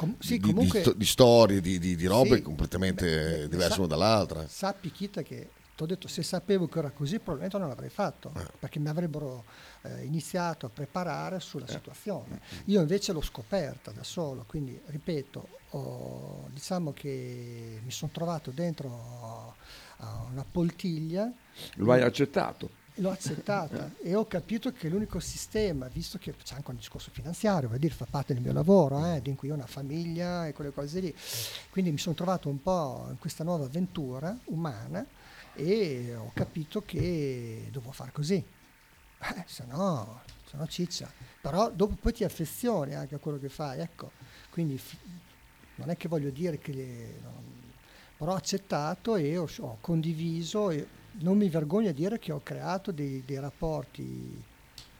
[0.00, 2.42] Com- sì, di, comunque- di di storie, di, di- di robe Sì.
[2.42, 3.04] completamente
[3.42, 4.48] Beh, diverse sa- una dall'altra.
[4.48, 5.58] Sappi Kita che fatto.
[5.80, 9.44] Ho detto se sapevo che era così probabilmente non l'avrei fatto, perché mi avrebbero
[9.82, 12.40] eh, iniziato a preparare sulla situazione.
[12.66, 19.54] Io invece l'ho scoperta da solo, quindi ripeto, ho- diciamo che mi sono trovato dentro
[19.98, 21.30] a una poltiglia.
[21.76, 22.68] Lo hai accettato.
[23.00, 27.68] L'ho accettata e ho capito che l'unico sistema, visto che c'è anche un discorso finanziario,
[27.68, 30.70] vuol dire fa parte del mio lavoro, eh, in cui ho una famiglia e quelle
[30.70, 31.14] cose lì,
[31.70, 35.04] quindi mi sono trovato un po' in questa nuova avventura umana
[35.54, 41.10] e ho capito che dovevo fare così, eh, se no, se no ciccia.
[41.40, 44.10] Però dopo poi ti affezioni anche a quello che fai, ecco,
[44.50, 44.98] quindi fi-
[45.76, 46.72] non è che voglio dire che...
[46.72, 47.58] le- non-
[48.18, 50.86] però ho accettato e ho, ho condiviso e
[51.20, 54.42] non mi vergogno a dire che ho creato dei, dei rapporti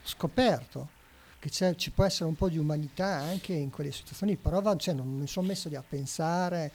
[0.03, 0.99] scoperto
[1.39, 4.75] che c'è- ci può essere un po' di umanità anche in quelle situazioni però va-
[4.75, 6.71] cioè, non mi sono messo lì a pensare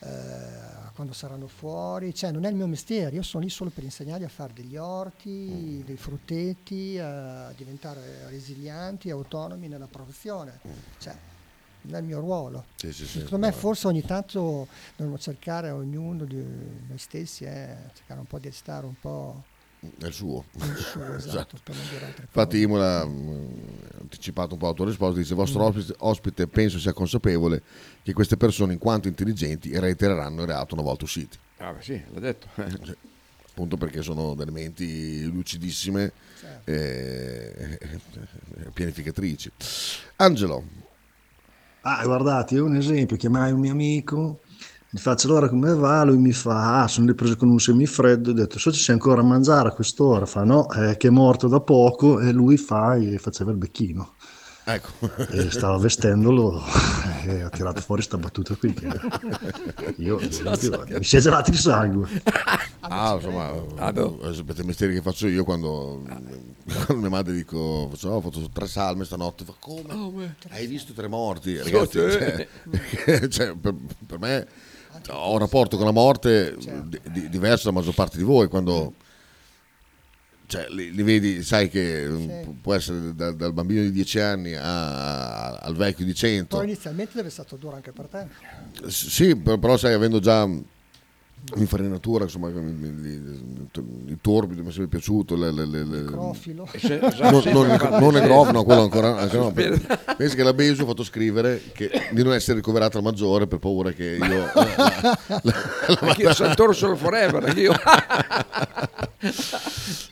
[0.00, 3.70] eh, a quando saranno fuori cioè non è il mio mestiere io sono lì solo
[3.70, 10.60] per insegnargli a fare degli orti dei fruttetti a diventare resilienti autonomi nella produzione
[10.98, 11.14] cioè
[11.84, 13.20] il mio ruolo Sì, sì, sì.
[13.20, 16.36] secondo me forse ogni tanto dobbiamo cercare ognuno di
[16.86, 19.46] noi stessi eh, cercare un po' di stare un po'
[19.80, 20.44] il suo.
[20.74, 25.18] Suo, esatto, per non dire altre Infatti Imola ha anticipato un po' la tua risposta,
[25.18, 25.66] dice il vostro Mm.
[25.66, 27.62] ospite, ospite penso sia consapevole
[28.02, 31.36] che queste persone in quanto intelligenti reitereranno il reato una volta usciti.
[31.56, 32.48] Ah, beh, sì, l'ha detto.
[32.84, 32.94] Sì,
[33.52, 36.70] Appunto perché sono delle menti lucidissime Certo.
[36.70, 37.78] e
[38.72, 39.52] pianificatrici.
[40.16, 40.64] Angelo,
[41.84, 44.40] Ah, guardate, io un esempio, chiamai un mio amico,
[44.88, 48.32] gli faccio allora come va, lui mi fa, ah, sono ripreso con un semifreddo, ho
[48.32, 51.48] detto, so ci sei ancora a mangiare a quest'ora, fa no, è che è morto
[51.48, 52.20] da poco.
[52.20, 54.14] E lui fa e faceva il becchino.
[54.64, 55.10] Ecco.
[55.30, 56.62] E stava vestendolo
[57.26, 58.72] e ha tirato fuori sta battuta qui.
[58.72, 58.88] che
[59.96, 60.30] Io, mi
[61.02, 62.08] si è gelato il sangue.
[62.80, 66.02] Ah, insomma, eh, sapete i mestieri che faccio io quando,
[66.86, 70.36] quando mia madre dico, faccio, "Oh, ho fatto tre salme stanotte, fa come?
[70.50, 71.56] Hai visto tre morti?
[71.58, 72.48] Ragazzi, cioè,
[73.28, 73.74] cioè, per,
[74.06, 74.46] per me
[75.08, 78.94] ho un rapporto con la morte di- di- diverso dalla maggior parte di voi, quando
[80.52, 82.30] cioè, li, li vedi, sai che mm,
[82.60, 86.56] può essere da- dal bambino di 10 anni a- al vecchio di 100.
[86.58, 88.26] però inizialmente deve essere stato duro anche per te
[88.86, 90.46] S- Sì, per- però sai, avendo già
[91.54, 93.70] l'infarinatura, insomma, il, il-
[94.06, 95.34] il torbido mi è sempre piaciuto.
[95.36, 96.68] Le, le, le, le- Necrofilo.
[96.72, 97.72] E se- Non, il- non sì.
[98.20, 99.52] necrofilo, no, quello ancora, no.
[100.16, 103.58] Pensi che la Besu ha fatto scrivere che, di non essere ricoverata al maggiore per
[103.58, 104.50] paura che io...
[106.00, 107.72] Anch'io Santoro solo forever, anch'io.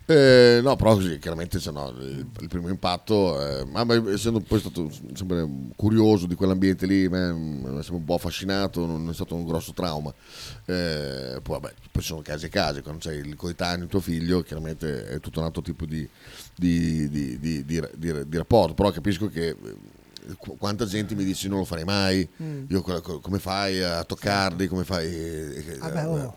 [0.07, 4.41] Eh, no, però così, chiaramente se no, il, il primo impatto, eh, ma, ma essendo
[4.41, 9.15] poi stato sempre curioso di quell'ambiente lì, mi è sempre un po' affascinato, non è
[9.15, 10.13] stato un grosso trauma.
[10.67, 14.43] Eh, poi vabbè, poi ci sono casi e casi, quando c'è il coetaneo, tuo figlio,
[14.43, 16.09] chiaramente è tutto un altro tipo di,
[16.55, 19.49] di, di- di- di- di- di rapporto, però capisco che...
[19.49, 19.57] eh,
[20.37, 22.65] qu- Quanta gente mi dice non lo farei mai, Mm.
[22.69, 25.07] io co- co- come fai a toccarli, come fai...
[25.07, 26.37] eh, Vabbè, oh,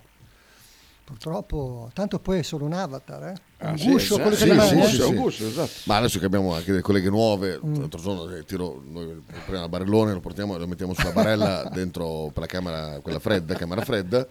[1.06, 3.34] purtroppo tanto poi è solo un avatar eh?
[3.58, 5.32] Ah, un sì, guscio quello sì, che sì, rimane sì, eh?
[5.32, 5.82] sì.
[5.86, 7.76] Ma adesso che abbiamo anche delle colleghe nuove, Mm.
[7.76, 12.30] l'altro giorno eh, tiro, noi prendiamo il barellone, lo portiamo, lo mettiamo sulla barella dentro
[12.34, 14.26] per la camera, quella fredda, camera fredda.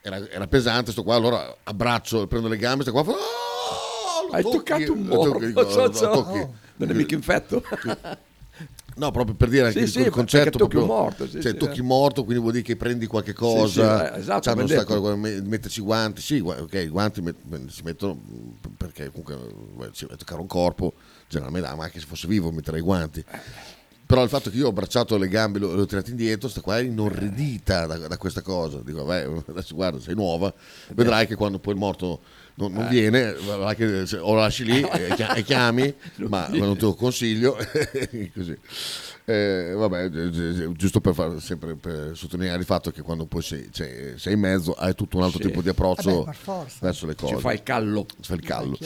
[0.00, 4.32] Era, era pesante, sto qua, allora abbraccio, prendo le gambe, sto qua, fa, "Ah, lo
[4.32, 6.38] Hai tocchi", toccato un morto, dico, so, tocchi.
[6.38, 7.62] Oh, non è mica infetto.
[8.94, 11.52] No, proprio per dire anche Sì, il- sì, il concetto tocchi proprio, morto, sì, cioè,
[11.52, 11.82] sì, tocchi eh.
[11.84, 15.40] morto, quindi vuol dire che prendi qualche cosa, sì, eh, esatto, ben sta cosa, me-
[15.40, 20.04] metterci i guanti, sì, ok, i guanti met- si mettono mm, perché comunque eh, ci
[20.04, 20.94] vai a toccare un corpo,
[21.28, 23.24] generalmente, ma anche se fosse vivo metterei i guanti.
[24.08, 26.62] Però il fatto che io ho abbracciato le gambe e l'ho, l'ho tirato indietro, sta
[26.62, 28.80] qua è inorridita da, da questa cosa.
[28.82, 30.50] Dico, vabbè, adesso guarda, sei nuova,
[30.94, 32.20] vedrai che quando poi il morto
[32.54, 32.88] non, non Eh.
[32.88, 33.34] viene,
[33.76, 35.94] che se- o lo lasci lì e, chia- e chiami,
[36.26, 37.54] ma, ma non te lo consiglio.
[38.34, 38.58] così.
[39.26, 43.42] Eh, vabbè, gi- gi- giusto per, far, sempre per sottolineare il fatto che quando poi
[43.42, 45.48] sei, cioè, sei in mezzo hai tutto un altro Sì.
[45.48, 47.36] tipo di approccio Vabbè, verso le Ci cose.
[47.40, 48.06] fai il callo.
[48.08, 48.78] Ci fai il callo.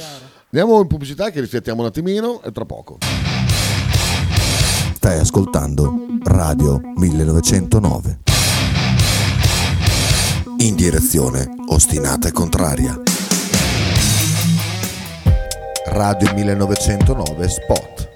[0.50, 2.98] Andiamo in pubblicità che riflettiamo un attimino e tra poco.
[5.04, 8.20] Stai ascoltando Radio 1909.
[10.58, 12.96] In direzione ostinata e contraria.
[15.86, 18.10] Radio 1909 Spot.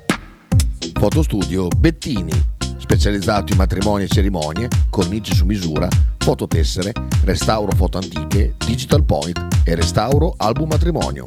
[0.92, 2.30] Fotostudio Bettini,
[2.78, 6.92] specializzato in matrimoni e cerimonie, cornici su misura, fototessere,
[7.24, 11.26] restauro foto antiche, digital point e restauro album matrimonio.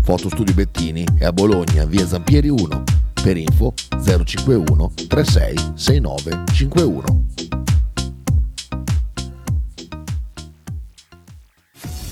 [0.00, 3.01] Fotostudio Bettini è a Bologna, via Zampieri 1.
[3.22, 3.72] Per info
[4.04, 7.24] 051 36 69 51.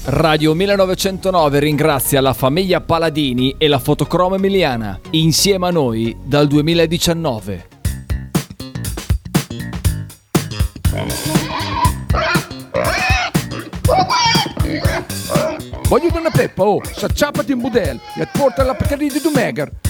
[0.05, 7.69] Radio 1909 ringrazia la famiglia Paladini e la fotocromo emiliana, insieme a noi dal 2019.
[15.89, 19.90] Voglio una peppa, oh, s'acciappati in budel e porta la Pcaridi di Dumegar.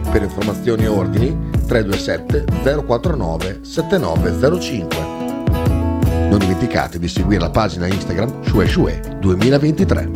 [0.11, 4.97] Per informazioni e ordini 327 049 7905.
[6.29, 10.11] Non dimenticate di seguire la pagina Instagram Shue Shue 2023.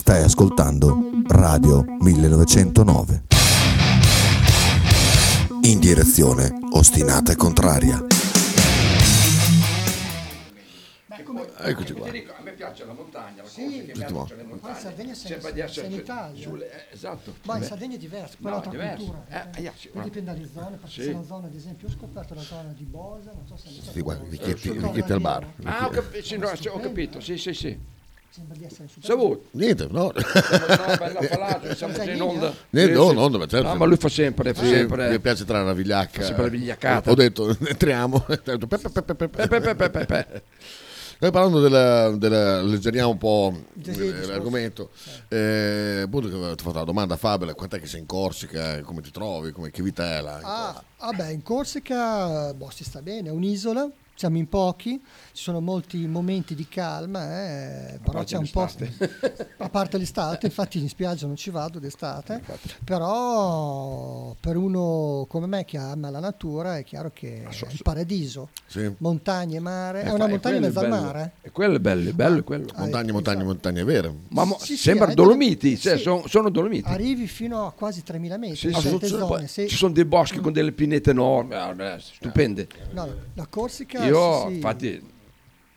[0.00, 3.22] Stai ascoltando Radio 1909.
[5.62, 8.21] In direzione ostinata e contraria.
[11.64, 12.08] Eccoci qua.
[12.08, 13.62] a me piace la montagna, la Sì.
[13.64, 14.78] cosa che piace le Ma in montagne.
[14.80, 16.42] Sardegna sei, Sembra di essere in Italia.
[16.48, 17.34] sulle- eh, esatto.
[17.42, 17.62] Ma in.
[17.64, 19.04] Sardegna è diverso, No, quella è è un'altra diverso.
[19.04, 19.50] cultura.
[19.54, 21.06] Eh, eh, sì, Poi ma- dipende dalle zone, perché Sì.
[21.08, 23.92] c'è una zona, ad esempio, ho scoperto la zona di Bosa, non so se è
[23.92, 25.46] Sì, guarda, Richetti al bar.
[25.64, 27.90] Ah, ho, capi- sì, no, ho capito, sì, sì, sì.
[28.32, 29.38] Sembra di essere super.
[29.50, 30.04] Niente, no.
[30.04, 30.12] No,
[30.96, 32.54] bella falata, siamo in onda.
[32.70, 33.68] Niente, no, no, ma certo.
[33.68, 35.10] No, ma lui fa sempre, fa sempre.
[35.10, 36.20] Mi piace trarre la vigliacca.
[36.20, 37.10] Fa sempre la vigliaccata.
[37.10, 38.24] Ho detto, entriamo.
[41.22, 43.56] Noi parlando della, della alleggeriamo un po'
[44.26, 44.90] l'argomento.
[45.28, 49.12] Eh, appunto, ti ho fatto la domanda Fabio, quant'è che sei in Corsica, come ti
[49.12, 50.40] trovi, come, che vita è là?
[50.42, 55.00] Ah, vabbè, in Corsica boh, si sta bene, è un'isola, siamo in pochi,
[55.34, 57.46] ci sono molti momenti di calma,
[57.92, 58.68] eh, però c'è un po'...
[59.62, 62.42] A parte l'estate, infatti in spiaggia non ci vado d'estate,
[62.84, 68.50] però per uno come me che ama la natura è chiaro che è il paradiso.
[68.66, 68.92] Sì.
[68.98, 71.32] Montagne, mare, Eh, è una montagna in mezzo è al mare.
[71.42, 72.66] E quello è bello, è bello, è quello.
[72.76, 74.14] Montagne, montagne, montagne vere.
[74.28, 76.02] Ma mo- Sì, sì, sembra hai delle- Dolomiti, cioè, sì.
[76.02, 76.88] sono, sono Dolomiti.
[76.88, 79.06] Arrivi fino a quasi 3.000 metri, Sì, sì.
[79.06, 79.46] zone.
[79.46, 79.68] sì.
[79.68, 82.66] Ci sono dei boschi con delle pinete enormi, ah, beh, stupende.
[82.92, 84.54] No, la Corsica Io, sì, sì.
[84.54, 85.10] infatti,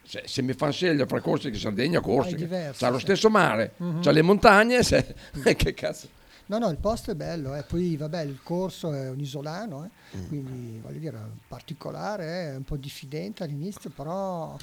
[0.06, 2.38] se, se mi fanno scegliere fra Corsica e Sardegna, Corsica.
[2.38, 4.01] diverso, c'ha lo stesso mare, Mhm.
[4.01, 5.16] c'ha le montagne, se,
[5.56, 6.08] che cazzo.
[6.47, 7.64] No, no, il posto è bello, eh.
[7.64, 10.18] poi vabbè il corso è un isolano, eh.
[10.18, 10.28] Mm.
[10.28, 14.56] quindi voglio dire, particolare, eh, è un po' diffidente all'inizio, però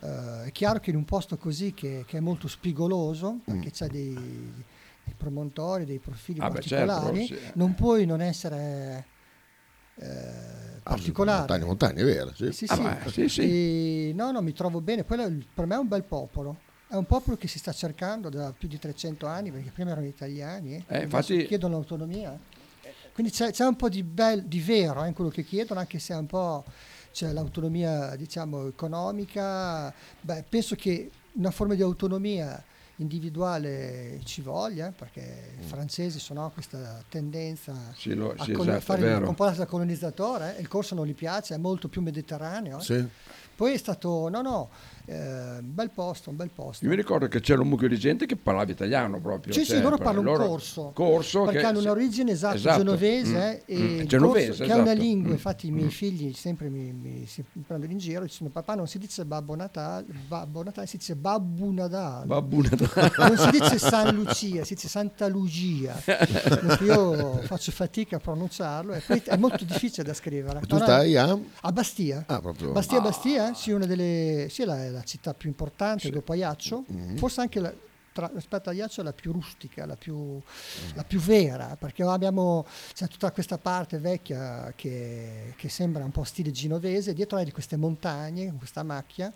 [0.00, 3.86] eh, è chiaro che in un posto così che, che è molto spigoloso, perché c'è
[3.88, 6.42] dei, dei promontori, dei profili Mm.
[6.42, 7.50] Ah, beh, certo, particolari, eh.
[7.56, 9.04] non puoi non essere
[9.96, 11.38] eh, particolare.
[11.38, 12.32] Montagne, montagne vere.
[12.34, 12.52] Sì.
[12.52, 12.82] Sì, Ah, sì.
[12.82, 13.40] beh, sì, sì.
[14.08, 15.04] E no, no, mi trovo bene.
[15.04, 16.58] Quello è per me è un bel popolo.
[16.88, 20.06] È un popolo che si sta cercando da più di 300 anni, perché prima erano
[20.06, 22.38] italiani, eh, adesso infatti- chiedono l'autonomia.
[23.12, 25.98] Quindi c'è, c'è un po' di, bel- di vero eh, in quello che chiedono, anche
[25.98, 26.64] se è un po'
[27.12, 29.92] c'è l'autonomia diciamo, economica.
[30.20, 32.62] Beh, penso che una forma di autonomia
[32.96, 39.24] individuale ci voglia, perché francesi sono, questa tendenza Sì, a sì, col- esatto, fare vero.
[39.26, 42.78] comportarsi da colonizzatore, eh, il corso non gli piace, è molto più mediterraneo.
[42.78, 42.82] eh.
[42.82, 43.06] Sì.
[43.56, 44.68] Poi è stato, no no,
[45.06, 46.84] eh, un bel posto, un bel posto.
[46.84, 49.52] Io mi ricordo che c'era un mucchio di gente che parlava italiano proprio.
[49.52, 50.90] Sì, cioè, sì, loro parlano un loro- corso.
[50.94, 52.78] corso perché che- hanno un'origine esatto, Esatto.
[52.78, 54.98] genovese Mm, e mm, il genovese, corso- che è una esatto.
[55.00, 55.90] lingua, Mm, infatti i miei mm.
[55.90, 60.06] figli sempre mi, mi- si prendono in giro dicendo papà non si dice Babbo Natale,
[60.26, 62.26] Babbo Natale si dice Babbo Natale.
[62.26, 63.12] Babbo Natale.
[63.16, 65.94] Non si dice San Lucia, si dice Santa Lucia.
[66.82, 70.60] Io faccio fatica a pronunciarlo e poi è molto difficile da scrivere.
[70.66, 71.38] Tu stai a?
[71.60, 72.24] a Bastia.
[72.26, 72.72] Ah, proprio.
[72.72, 73.02] Bastia Ah.
[73.02, 77.16] Bastia, sì, una delle sì, la, la città più importante dopo Ajaccio, Mhm.
[77.16, 77.74] forse anche la-
[78.12, 80.40] tra- rispetto a Ajaccio la più rustica, la più,
[80.94, 86.24] la più vera, perché abbiamo c'è tutta questa parte vecchia che, che sembra un po'
[86.24, 89.30] stile genovese, dietro hai di queste montagne con questa macchia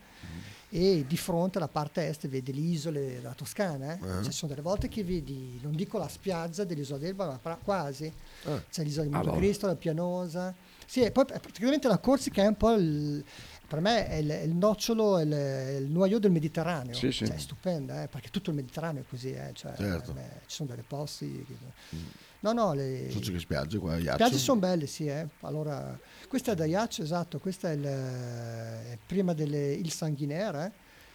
[0.73, 3.93] e di fronte alla parte est vedi le isole della Toscana.
[3.93, 3.97] eh.
[3.97, 4.23] Eh.
[4.23, 7.59] Cioè, ci sono delle volte che vedi, non dico la spiaggia dell'isola d'Elba, ma pra-
[7.63, 8.11] quasi.
[8.45, 8.63] Ah.
[8.71, 10.55] C'è l'isola di Ah, Montecristo, la Pianosa.
[10.87, 13.23] Sì, e poi eh, praticamente la Corsica è un po' il,
[13.71, 16.93] per me è il, è il nocciolo, è il, è il noyau del Mediterraneo.
[16.93, 17.25] Sì, sì.
[17.25, 20.13] Cioè, è stupenda, eh, perché tutto il Mediterraneo è così, eh, cioè, Certo.
[20.13, 21.45] beh, ci sono delle posti.
[21.47, 21.99] che-
[22.41, 25.07] No, no, le Sono spiagge qua le spiagge sono belle, sì.
[25.07, 25.25] Eh.
[25.43, 25.97] Allora,
[26.27, 30.67] questa è da Iaccio, esatto, questa è, il, è prima delle Il Sanguinera.
[30.67, 30.73] Eh.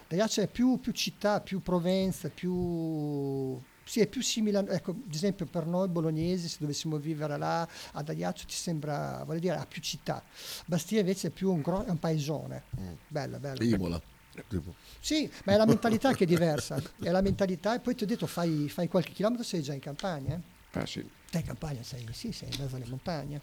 [0.07, 3.61] Da Iaccio è più, più città, più Provenza, più...
[3.87, 7.67] Sì, è più simile, a- ecco, ad esempio per noi bolognesi, se dovessimo vivere là,
[7.91, 10.23] ad Ajaccio ci sembra, voglio dire, ha più città.
[10.65, 12.63] Bastia invece è più un, gro- è un paesone.
[13.07, 13.63] Bella, bella.
[13.63, 14.01] Imola.
[14.49, 14.73] Tipo.
[14.99, 16.81] Sì, ma è la mentalità che è diversa.
[16.99, 19.79] È la mentalità e poi ti ho detto fai, fai qualche chilometro sei già in
[19.79, 20.35] campagna.
[20.35, 20.79] Eh?
[20.79, 21.07] Ah, sì.
[21.29, 23.39] Te in campagna sei, sì, sei in mezzo alle montagne.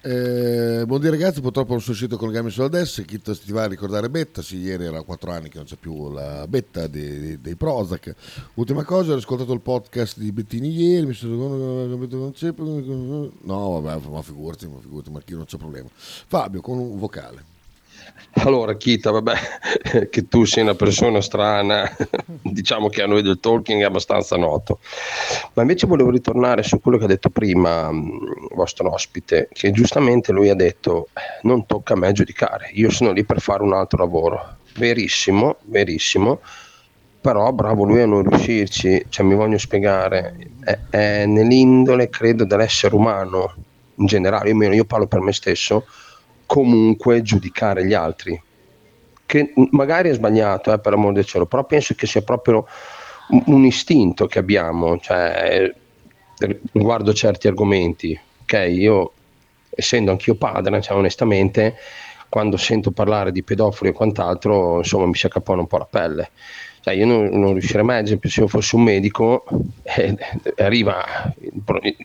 [0.00, 3.02] Eh, buondì ragazzi, purtroppo non sono riuscito a collegarmi solo adesso.
[3.02, 4.42] Chi ti va a ricordare Betta?
[4.42, 8.14] Sì, ieri era 4 anni che non c'è più la Betta dei, dei- dei Prozac.
[8.54, 11.06] Ultima cosa, ho ascoltato il podcast di Bettini ieri.
[11.06, 12.54] Mi sono non c'è.
[12.56, 15.88] No, vabbè, ma figurati, ma figurati, Marchino, non c'è problema.
[15.92, 17.56] Fabio, con un vocale.
[18.44, 19.34] Allora, Kita, vabbè,
[20.10, 21.90] che tu sei una persona strana,
[22.42, 24.78] diciamo che a noi del talking è abbastanza noto.
[25.54, 30.32] Ma invece volevo ritornare su quello che ha detto prima il vostro ospite, che giustamente
[30.32, 33.72] lui ha detto "Eh, non tocca a me giudicare, io sono lì per fare un
[33.72, 34.56] altro lavoro.
[34.76, 36.40] Verissimo, verissimo,
[37.20, 42.94] però bravo lui a non riuscirci, cioè mi voglio spiegare, è, è nell'indole credo dell'essere
[42.94, 43.54] umano
[43.96, 45.84] in generale, io, io parlo per me stesso,
[46.48, 48.42] comunque giudicare gli altri,
[49.26, 52.66] che magari è sbagliato, eh, per amor del cielo, però penso che sia proprio
[53.44, 55.70] un, istinto che abbiamo, cioè,
[56.38, 58.66] eh, riguardo certi argomenti, ok?
[58.70, 59.12] Io,
[59.68, 61.76] essendo anch'io padre, cioè, onestamente,
[62.30, 66.30] quando sento parlare di pedofili e quant'altro, insomma, mi si accapona un po' la pelle.
[66.80, 69.44] Cioè, io non, non riuscirei mai, ad esempio, se io fossi un medico
[69.84, 70.16] e
[70.56, 71.04] arriva
[71.40, 71.62] in,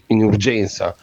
[0.07, 0.93] in urgenza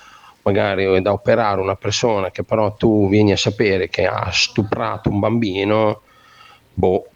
[0.50, 5.18] magari da operare una persona che però tu vieni a sapere che ha stuprato un
[5.20, 6.02] bambino,
[6.74, 7.06] boh,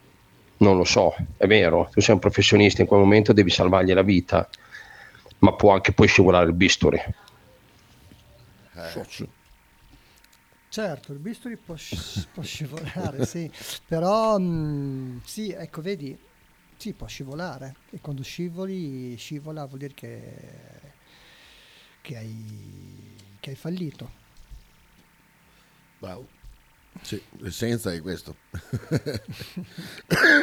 [0.59, 4.03] non lo so, è vero, tu sei un professionista, in quel momento devi salvargli la
[4.03, 4.49] vita,
[5.41, 7.01] ma può anche poi scivolare il bisturi.
[10.69, 13.49] Certo, il bisturi può, sci- può scivolare, sì,
[13.87, 16.17] però mh, sì, ecco, vedi,
[16.77, 20.21] sì, può scivolare e quando scivoli, scivola vuol dire che,
[22.01, 23.04] che, hai,
[23.45, 24.11] che hai fallito.
[25.99, 26.27] Bravo.
[27.03, 28.37] Sì, l'essenza è questo.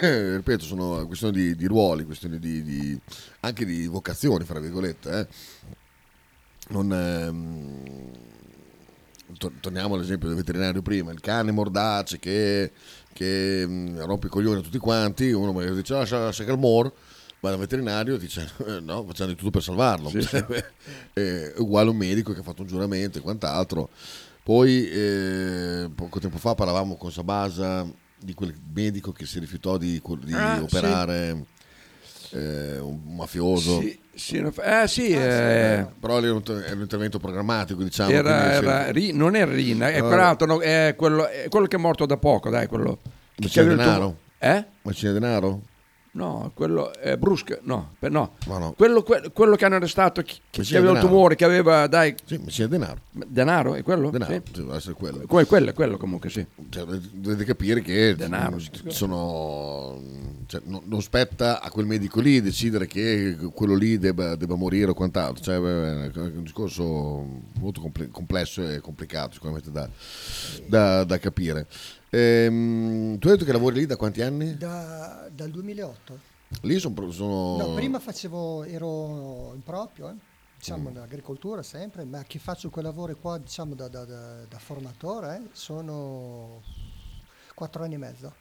[0.01, 2.99] Ripeto, sono questioni di, di ruoli, questioni di, di-
[3.39, 5.19] anche di vocazioni, fra virgolette.
[5.19, 5.27] eh.
[6.67, 8.11] Non, ehm,
[9.39, 12.71] to- torniamo all'esempio del veterinario prima, il cane mordace che,
[13.13, 16.93] che mm, rompe i coglioni a tutti quanti, uno magari dice lascia che il mor,
[17.41, 20.09] ma il veterinario dice "Eh, no, facciamo di tutto per salvarlo.
[20.09, 20.37] Sì, sì.
[21.13, 23.89] è uguale a un medico che ha fatto un giuramento e quant'altro.
[24.43, 27.85] Poi eh, poco tempo fa parlavamo con Sabasa
[28.17, 30.61] di quel medico che si rifiutò di, di Ah, sì.
[30.63, 31.45] operare
[32.31, 33.79] eh, un mafioso.
[33.81, 38.11] Sì, sì, no, eh, sì, eh, Però era un, era un intervento programmatico, diciamo.
[38.11, 40.01] era, era Ri- non è Rina, è Eh.
[40.01, 42.99] quell'altro, no, è quello, è quello che è morto da poco, dai, quello.
[43.37, 43.99] Macina denaro?
[43.99, 44.65] tumo- Eh?
[44.83, 45.61] Macina denaro?
[46.13, 48.33] No, quello è Brusca, no, per- no.
[48.47, 48.73] Ma no.
[48.73, 51.13] Quello, que- quello che hanno arrestato, chi- che, Macina aveva il denaro.
[51.15, 52.13] tumore, che aveva, dai...
[52.25, 52.99] Sì, Macina denaro.
[53.11, 54.09] Denaro, è quello?
[54.09, 54.51] Denaro, Sì.
[54.61, 55.23] deve essere quello.
[55.25, 56.45] Come quello, quello comunque, sì.
[56.69, 58.57] Cioè, dovete capire che Denaro,
[58.87, 60.01] sono,
[60.47, 64.91] cioè, non, non spetta a quel medico lì decidere che quello lì debba, debba morire
[64.91, 65.41] o quant'altro.
[65.41, 66.83] Cioè, è un discorso
[67.57, 69.87] molto comple- complesso e complicato, sicuramente da,
[70.67, 71.67] da- da capire.
[72.13, 74.57] Ehm, tu hai detto che lavori lì da quanti anni?
[74.57, 76.19] Da- dal 2008.
[76.63, 77.09] Lì sono...
[77.11, 77.55] sono...
[77.57, 80.15] No, prima facevo, ero in proprio, eh,
[80.57, 80.93] diciamo Mm.
[80.93, 85.49] dall'agricoltura sempre, ma che faccio quei lavori qua, diciamo da, da- da- da formatore, eh,
[85.53, 86.61] sono
[87.55, 88.33] quattro anni e mezzo.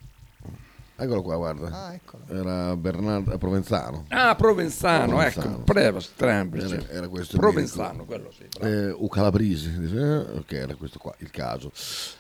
[1.02, 1.68] Eccolo qua, guarda.
[1.86, 2.24] Ah, eccolo.
[2.28, 4.04] Era Bernardo Provenzano.
[4.08, 6.74] Ah, Provenzano, ecco, prego, strano, sì.
[6.74, 8.46] Era, era questo Provenzano, quello sì.
[8.60, 11.72] Eh, U Calabrisi, dice, eh, ok, era questo qua il caso.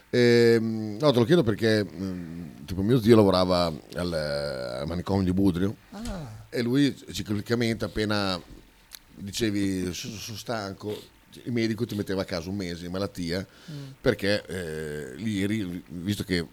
[0.08, 5.32] Ehm, no, te lo chiedo perché mm, tipo mio zio lavorava al, al manicomio di
[5.32, 6.46] Budrio Ah.
[6.48, 8.40] e lui ciclicamente appena
[9.14, 10.98] dicevi sono, sono stanco,
[11.44, 13.90] il medico ti metteva a casa un mese di malattia Mm.
[14.00, 16.44] perché eh, lì eri- visto che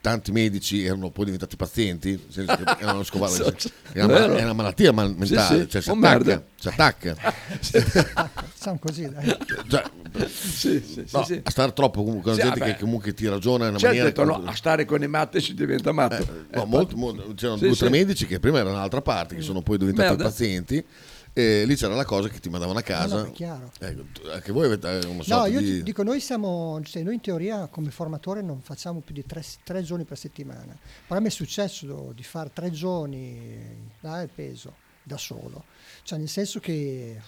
[0.00, 3.54] tanti medici erano poi diventati pazienti, nel senso che erano scovati- So-
[3.92, 7.16] è una, è una malattia mal- Sì, mentale, sì, cioè si attacca, si attacca.
[8.60, 9.36] Siamo così, dai.
[9.68, 9.82] Cioè,
[10.28, 11.40] Sì, sì, no, sì.
[11.42, 12.72] a stare troppo comunque con Sì, gente vabbè.
[12.74, 15.40] che comunque ti ragiona in una Certo, maniera detto, no, a stare con i matti
[15.40, 16.26] si diventa matto.
[16.52, 19.34] No, Eh, molto- molto- c'erano Sì, due o tre medici che prima erano dall'altra parte,
[19.34, 20.24] che sono poi diventati Merda.
[20.24, 20.84] pazienti.
[21.32, 23.22] E lì c'era la cosa che ti mandavano a No, casa.
[23.22, 23.70] no, è chiaro.
[23.78, 25.82] Ecco, anche voi avete una No, sorta io di...
[25.82, 29.82] dico, noi siamo, cioè, noi in teoria come formatore non facciamo più di tre, tre
[29.82, 30.76] giorni per settimana.
[31.06, 35.64] Però a me è successo di fare tre giorni là, il peso da solo.
[36.02, 37.20] Cioè nel senso che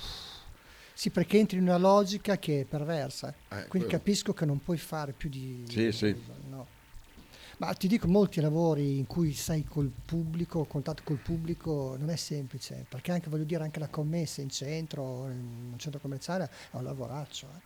[0.95, 3.29] sì, perché entri in una logica che è perversa.
[3.31, 3.87] Eh, Quindi quello.
[3.89, 5.65] capisco che non puoi fare più di...
[5.69, 6.15] Sì, sì.
[6.51, 6.67] no.
[7.63, 12.17] Ma ti dico, molti lavori in cui sei col pubblico, contatto col pubblico, non è
[12.17, 16.77] semplice, perché anche, voglio dire, anche la commessa in centro, in un centro commerciale, è
[16.77, 17.47] un lavoraccio.
[17.47, 17.61] eh.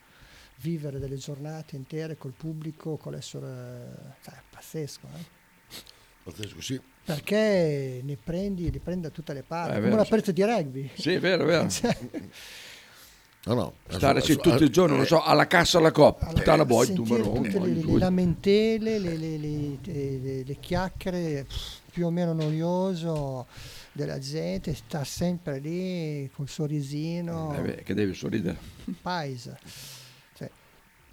[0.56, 4.16] Vivere delle giornate intere col pubblico, con l'essere...
[4.22, 5.24] Cioè, è pazzesco, eh.
[6.24, 6.78] Pazzesco, sì.
[7.02, 10.10] Perché ne prendi, ne prendi da tutte le parti, è come vero, una sì.
[10.10, 10.90] partita di rugby.
[10.94, 11.68] Sì, è vero, è vero.
[11.72, 11.96] Cioè,
[13.46, 13.72] No, no.
[13.88, 17.04] Stare Adesso- tutto il giorno, non so, alla cassa alla coppa, tutta la boy, tu
[17.06, 21.46] sentire marò, tutte le, le lamentele, le, le- le- le- le chiacchiere
[21.92, 23.46] più o meno noioso
[23.92, 28.56] della gente, sta sempre lì col sorrisino, Eh beh, che devi sorridere.
[29.00, 29.58] paese.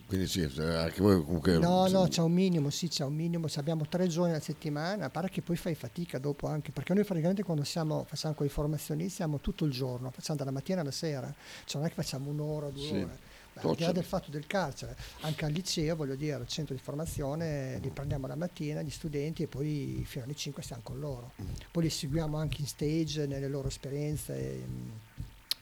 [0.05, 1.57] Quindi sì, anche voi comunque...
[1.57, 5.05] no, no, c'è un minimo, sì, c'è un minimo, se abbiamo tre giorni alla settimana,
[5.05, 8.49] a parte che poi fai fatica dopo anche, perché noi praticamente quando siamo, facciamo quei
[8.49, 11.33] formazionisti siamo tutto il giorno, facciamo dalla mattina alla sera,
[11.65, 12.93] cioè non è che facciamo un'ora, due Sì.
[12.95, 13.19] ore.
[13.55, 16.81] Al di là del fatto del carcere, anche al liceo, voglio dire, al centro di
[16.81, 21.33] formazione, li prendiamo la mattina, gli studenti, e poi fino alle 5 stiamo con loro.
[21.71, 24.91] Poi li seguiamo anche in stage, nelle loro esperienze, ehm,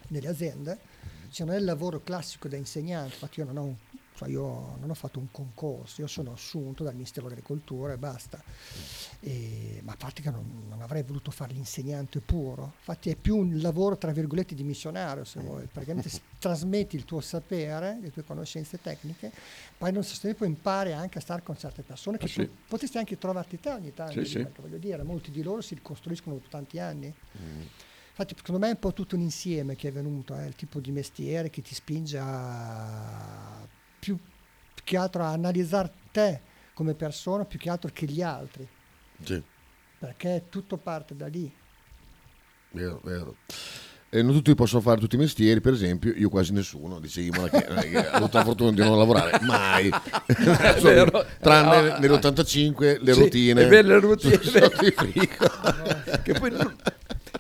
[0.08, 0.80] nelle aziende.
[1.32, 3.76] Cioè non è il lavoro classico da insegnante, infatti io non ho, un-
[4.22, 8.42] cioè io non ho fatto un concorso, io sono assunto dal Ministero dell'Agricoltura e basta.
[9.20, 13.38] E- ma a parte che non, non avrei voluto fare l'insegnante puro, infatti è più
[13.38, 18.12] un lavoro tra virgolette di missionario se vuoi, perché s- trasmetti il tuo sapere, le
[18.12, 19.32] tue conoscenze tecniche,
[19.78, 22.50] poi non sostenere poi impari anche a stare con certe persone che Ah, sì.
[22.68, 24.40] potresti anche trovarti te ogni tanto, Sì, lì, sì.
[24.42, 27.12] perché voglio dire, molti di loro si ricostruiscono dopo tanti anni.
[28.10, 30.80] Infatti, secondo me è un po' tutto un insieme che è venuto, eh, il tipo
[30.80, 33.68] di mestiere che ti spinge a
[34.02, 34.18] più
[34.84, 36.42] che altro a analizzare te
[36.74, 38.68] come persona più che altro che gli altri,
[39.24, 39.40] Sì,
[40.00, 41.54] perché tutto parte da lì.
[42.72, 43.36] vero, vero.
[44.14, 47.50] E non tutti possono fare tutti i mestieri, per esempio, io quasi nessuno, dice Imola,
[47.50, 49.90] che, che ha avuto la fortuna di non lavorare mai.
[50.82, 51.26] vero.
[51.40, 53.70] Tranne Ah, nell'85 le sì, routine.
[53.70, 55.46] le routine, frigo.
[56.24, 56.76] che poi non,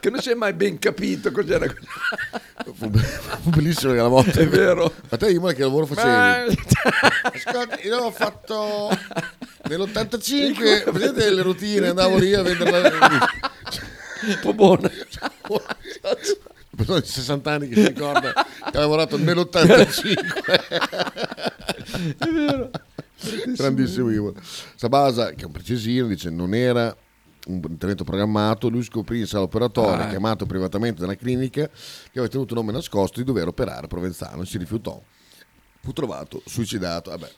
[0.02, 1.66] che non si è mai ben capito cos'era.
[2.74, 4.40] Fu, fu bellissimo quella volta.
[4.42, 4.94] È vero.
[5.10, 6.58] Ma te Imola che lavoro Ma- facevi?
[7.24, 8.90] Ascolta, io ho fatto
[9.70, 13.30] nell'85, vedete le routine, andavo lì a vendere la...
[14.24, 14.92] Un po' buona.
[16.76, 22.70] persona di 60 anni che si ricorda che ha lavorato nell'85 È vero.
[23.56, 24.34] grandissimo Ivo
[24.76, 26.96] Sabasa che è un precisino dice non era
[27.48, 30.10] un intervento programmato lui scoprì in sala operatoria Ah.
[30.10, 34.58] chiamato privatamente dalla clinica che aveva tenuto nome nascosto di dover operare Provenzano e si
[34.58, 35.02] rifiutò
[35.82, 37.30] fu trovato suicidato vabbè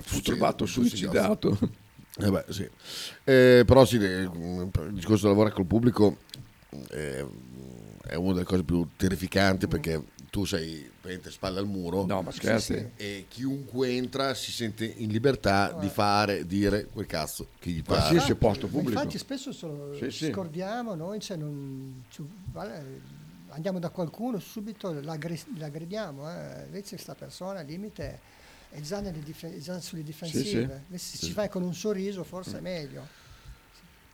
[0.00, 1.58] Fu trovato suicidato.
[2.20, 2.68] Eh beh, sì.
[3.24, 6.18] Eh, però sì, eh, il discorso di lavorare col pubblico
[6.90, 7.24] eh,
[8.02, 12.30] è una delle cose più terrificanti perché tu sei praticamente spalle al muro No, ma
[12.30, 12.74] scherzi.
[12.74, 12.90] Sì, sì.
[12.96, 18.00] e chiunque entra si sente in libertà di fare, dire quel cazzo che gli pare.
[18.00, 18.90] Qualsiasi posto pubblico.
[18.98, 20.30] Infatti spesso solo Sì, sì.
[20.30, 22.04] scordiamo, noi cioè, non-
[23.48, 26.64] andiamo da qualcuno, subito l'aggre- l'aggrediamo, eh.
[26.66, 28.20] invece questa persona al limite
[28.70, 30.56] è già, è già sulle difensive, sì.
[30.58, 33.17] Invece se ci vai con un sorriso forse è meglio.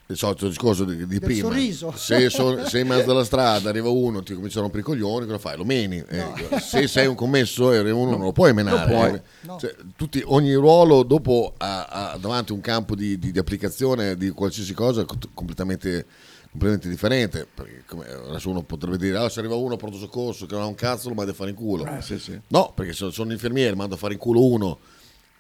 [0.07, 1.49] Il solito discorso di, di prima.
[1.49, 1.91] sorriso.
[1.97, 5.25] Se so- sei in mezzo alla strada, arriva uno, ti comincia a rompere i coglioni,
[5.25, 5.57] cosa fai?
[5.57, 5.97] Lo meni.
[6.07, 8.91] Eh, se sei un commesso e arriva uno, non lo puoi menare.
[8.93, 9.15] Non puoi.
[9.15, 9.23] eh.
[9.41, 9.59] No.
[9.59, 14.29] Cioè, tutti- ogni ruolo dopo ha, ha davanti un campo di, di- di applicazione di
[14.29, 16.05] qualsiasi cosa co- completamente,
[16.51, 17.47] completamente differente.
[17.55, 20.65] Perché come, adesso uno potrebbe dire, ah, se arriva uno a pronto soccorso che non
[20.65, 21.87] ha un cazzo lo manda a fare in culo.
[21.87, 22.39] Eh, sì, sì.
[22.49, 24.79] No, perché sono, sono infermiere, mando a fare in culo uno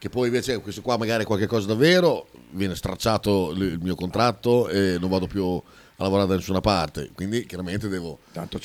[0.05, 4.68] che poi invece questo qua magari è qualche cosa davvero, viene stracciato il mio contratto
[4.68, 7.10] e non vado più a lavorare da nessuna parte.
[7.14, 8.18] Quindi chiaramente devo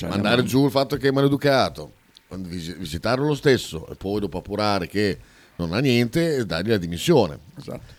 [0.10, 1.94] mandare giù il fatto che è maleducato,
[2.40, 5.18] vis- visitarlo lo stesso e poi dopo appurare che
[5.56, 7.40] non ha niente e dargli la dimissione.
[7.58, 7.98] Esatto.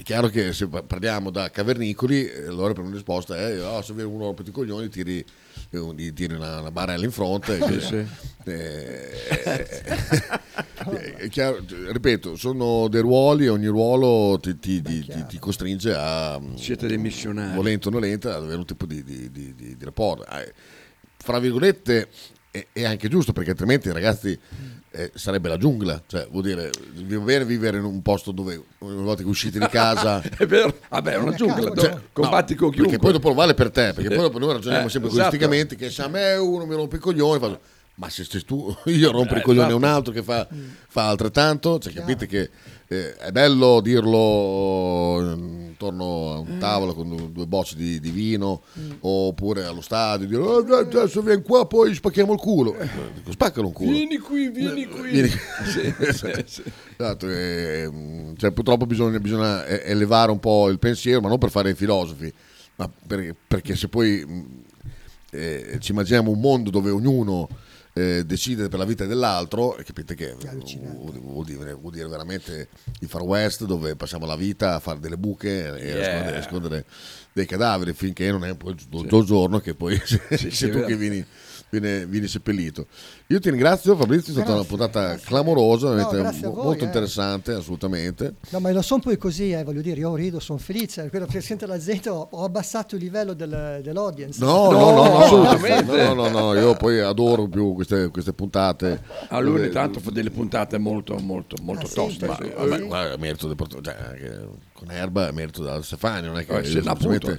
[0.00, 3.82] È chiaro che se pa- parliamo da cavernicoli, eh, allora per una risposta è "Ah,
[3.82, 7.58] se uno rompe i coglioni tiri, eh, gli tiri una, una barella in fronte.
[7.58, 8.06] Che- sì.
[8.44, 9.10] eh,
[10.90, 11.62] eh, è chiaro,
[11.92, 16.96] ripeto, sono dei ruoli e ogni ruolo ti, ti- ti- ti- costringe a, Siete dei
[16.96, 17.54] missionari.
[17.54, 20.24] volente o nolente, ad avere un tipo di, di- di- di- rapporto.
[20.34, 20.50] Eh,
[21.18, 22.08] Fra virgolette
[22.50, 24.38] è, è anche giusto perché altrimenti ragazzi
[24.92, 28.60] eh, sarebbe la giungla, cioè vuol dire vi va bene vivere in un posto dove
[28.78, 31.72] una volta che uscite di casa È vero, vabbè, è una giungla.
[31.74, 32.00] cioè, no?
[32.12, 32.82] Combatti no, con chiunque.
[32.82, 35.26] Perché poi dopo lo vale per te, perché poi dopo noi ragioniamo Eh, sempre esatto.
[35.26, 37.60] egoisticamente che se a me uno mi rompe i coglioni, faccio,
[38.00, 39.96] ma se sei tu, io rompo Eh, coglioni a un esatto.
[39.98, 40.48] altro che fa,
[40.88, 42.48] fa altrettanto, cioè, capite che
[42.88, 45.34] eh, è bello dirlo eh,
[45.68, 48.62] intorno a un tavolo con due, bocce di, di vino
[49.00, 52.74] oppure allo stadio, dire "Oh, dai, adesso vieni qua poi spacchiamo il culo.
[53.14, 53.90] Dico, spaccalo un culo.
[53.90, 55.10] Vieni qui, vieni qui.
[55.10, 55.28] Vieni-
[55.66, 56.62] Sì, sì, sì.
[56.96, 61.50] Esatto, e, mm, cioè, purtroppo bisogna, bisogna elevare un po' il pensiero, ma non per
[61.50, 62.32] fare i filosofi,
[62.76, 64.40] ma per- perché se poi mm,
[65.32, 67.46] eh, ci immaginiamo un mondo dove ognuno
[68.00, 72.68] eh, decide per la vita dell'altro, e capite che vuol, dire, vuol dire veramente
[73.00, 75.96] il Far West dove passiamo la vita a fare delle buche e a Yeah.
[75.98, 76.84] nascondere, a nascondere
[77.32, 80.84] dei cadaveri finché non è poi il tuo giorno che poi sei sì, sei tu
[80.84, 81.24] che vieni,
[81.70, 82.86] vieni- vieni seppellito.
[83.30, 86.54] Io ti ringrazio Fabrizio, è stata una Grazie, puntata clamorosa, No, veramente grazie a mo-
[86.56, 86.86] voi, molto eh.
[86.86, 88.34] interessante, assolutamente.
[88.50, 91.08] No, ma non sono poi così, eh, voglio dire, io rido, sono felice.
[91.10, 94.44] Quello che sento la gente, ho, abbassato il livello del- dell'audience.
[94.44, 96.02] No, no, no, no, assolutamente.
[96.08, 99.00] No, no, no, io poi adoro più queste, queste puntate.
[99.28, 102.26] A lui ogni tanto fa delle puntate molto, molto, molto Ah, sì, toste.
[102.26, 102.50] Ma, sì.
[102.52, 106.44] vabbè, guarda, merito del port- cioè, anche con Erba è merito da Stefani, non è
[106.44, 107.36] che Eh, sì, no, appunto,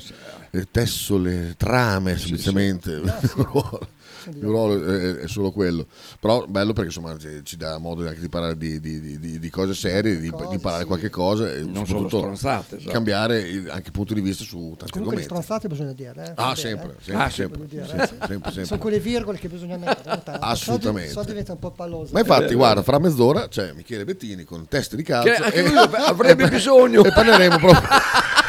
[0.51, 2.91] eh, tesso le trame semplicemente.
[3.01, 3.03] Il
[3.35, 3.79] mio ruolo-
[4.27, 5.80] il ruolo è solo quello.
[6.19, 9.49] Però bello perché insomma ci, ci dà modo anche di parlare di, di- di- di-
[9.49, 12.91] cose serie, di, di imparare qualche cosa e Non solo soprattutto stronzate, esatto.
[12.91, 15.23] cambiare anche il punto di vista su tanti Comunque argomenti.
[15.23, 16.23] stronzate bisogna dire.
[16.29, 17.03] Eh, Ah, sempre, eh.
[17.03, 18.07] sempre, Ah, sempre, dire, sempre, eh.
[18.27, 18.65] sempre, sempre.
[18.65, 20.21] Sono quelle virgole che bisogna mettere.
[20.39, 21.09] Assolutamente.
[21.11, 22.13] So, so diventa un po' palloso.
[22.13, 25.29] Ma infatti, guarda, fra mezz'ora c'è Michele Bettini con test di calcio.
[25.31, 27.03] Che anche e- lui avrebbe bisogno.
[27.03, 27.89] E parleremo proprio.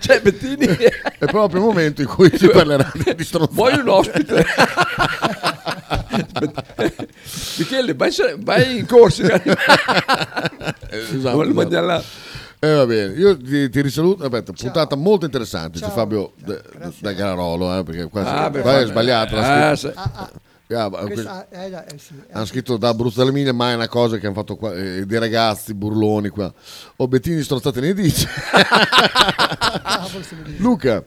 [0.00, 3.54] Cioè, Bettini, È proprio il momento in cui si parlerà di, di stronzate.
[3.54, 4.44] vuoi un ospite?
[7.58, 9.40] Michele, vai, vai in Corsica.
[10.90, 11.80] Esatto, Vuole esatto.
[11.86, 12.02] là.
[12.62, 14.22] Eh, va bene, io ti, ti risaluto.
[14.24, 15.78] Aspetta, puntata molto interessante.
[15.78, 15.94] C'è Ciao.
[15.94, 16.60] Fabio da,
[16.98, 19.36] da Gararolo, eh, perché qua, Ah, si- beh, qua è sbagliato.
[19.36, 19.86] Ah, sì.
[19.94, 20.30] Ah, ah,
[20.72, 24.18] Ah, questa- eh, eh, sì, eh, hanno scritto da Abruzzo all'Emilia, ma è una cosa
[24.18, 26.52] che hanno fatto qua, eh, dei ragazzi burloni qua.
[26.96, 28.28] O Bettini strozzate ne dice.
[29.82, 30.62] ah, forse mi dici.
[30.62, 31.02] Luca,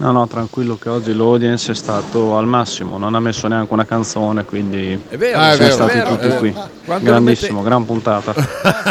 [0.00, 3.84] No, no, tranquillo che oggi l'audience è stato al massimo, non ha messo neanche una
[3.84, 6.38] canzone, quindi È vero, Ah, è siamo vero, stati è vero, tutti è vero.
[6.38, 6.54] qui.
[7.00, 8.32] Grandissimo, lo gran puntata.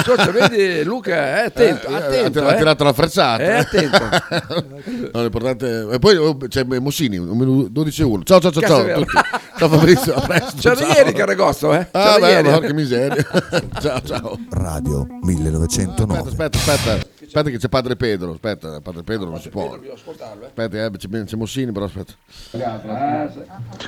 [0.04, 2.46] Socia, vedi Luca, è attento, eh, attento.
[2.46, 2.58] ha eh.
[2.58, 3.42] tirato la frezzata.
[3.44, 3.98] Eh, attento.
[5.14, 8.24] No, l'importante e poi oh, c'è Mossini, un minuto 12 e 1.
[8.24, 8.82] Ciao ciao ciao Cazzo ciao.
[8.84, 9.00] è vero.
[9.00, 9.18] tutti.
[9.58, 10.56] Ciao Fabrizio, a presto.
[10.60, 10.88] C'era ciao.
[10.92, 11.88] ieri Caragozzo, eh?
[11.92, 12.60] Ah, C'era beh, ieri.
[12.68, 13.26] che miseria.
[13.82, 14.38] ciao ciao.
[14.50, 16.20] Radio 1909.
[16.30, 17.17] Aspetta, aspetta, aspetta.
[17.28, 18.32] Aspetta che c'è Padre Pedro.
[18.32, 19.76] Aspetta, Padre Pedro non si può.
[19.76, 19.92] Eh.
[19.92, 22.14] Aspetta, eh, c'è, c'è Mossini, però aspetta.
[22.54, 23.30] Ah.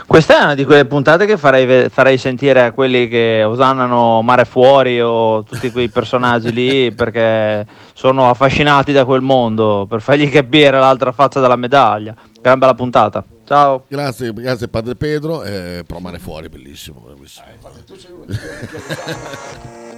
[0.05, 4.43] Questa è una di quelle puntate che farei, farei sentire a quelli che osannano Mare
[4.43, 10.77] Fuori o tutti quei personaggi lì perché sono affascinati da quel mondo per fargli capire
[10.77, 12.13] l'altra faccia della medaglia.
[12.41, 13.23] Gran bella puntata.
[13.45, 13.85] Ciao.
[13.87, 15.43] Grazie, grazie Padre Pedro.
[15.43, 17.05] Eh, però mare fuori, bellissimo.
[17.07, 17.45] bellissimo.
[17.85, 18.25] Tu sei uno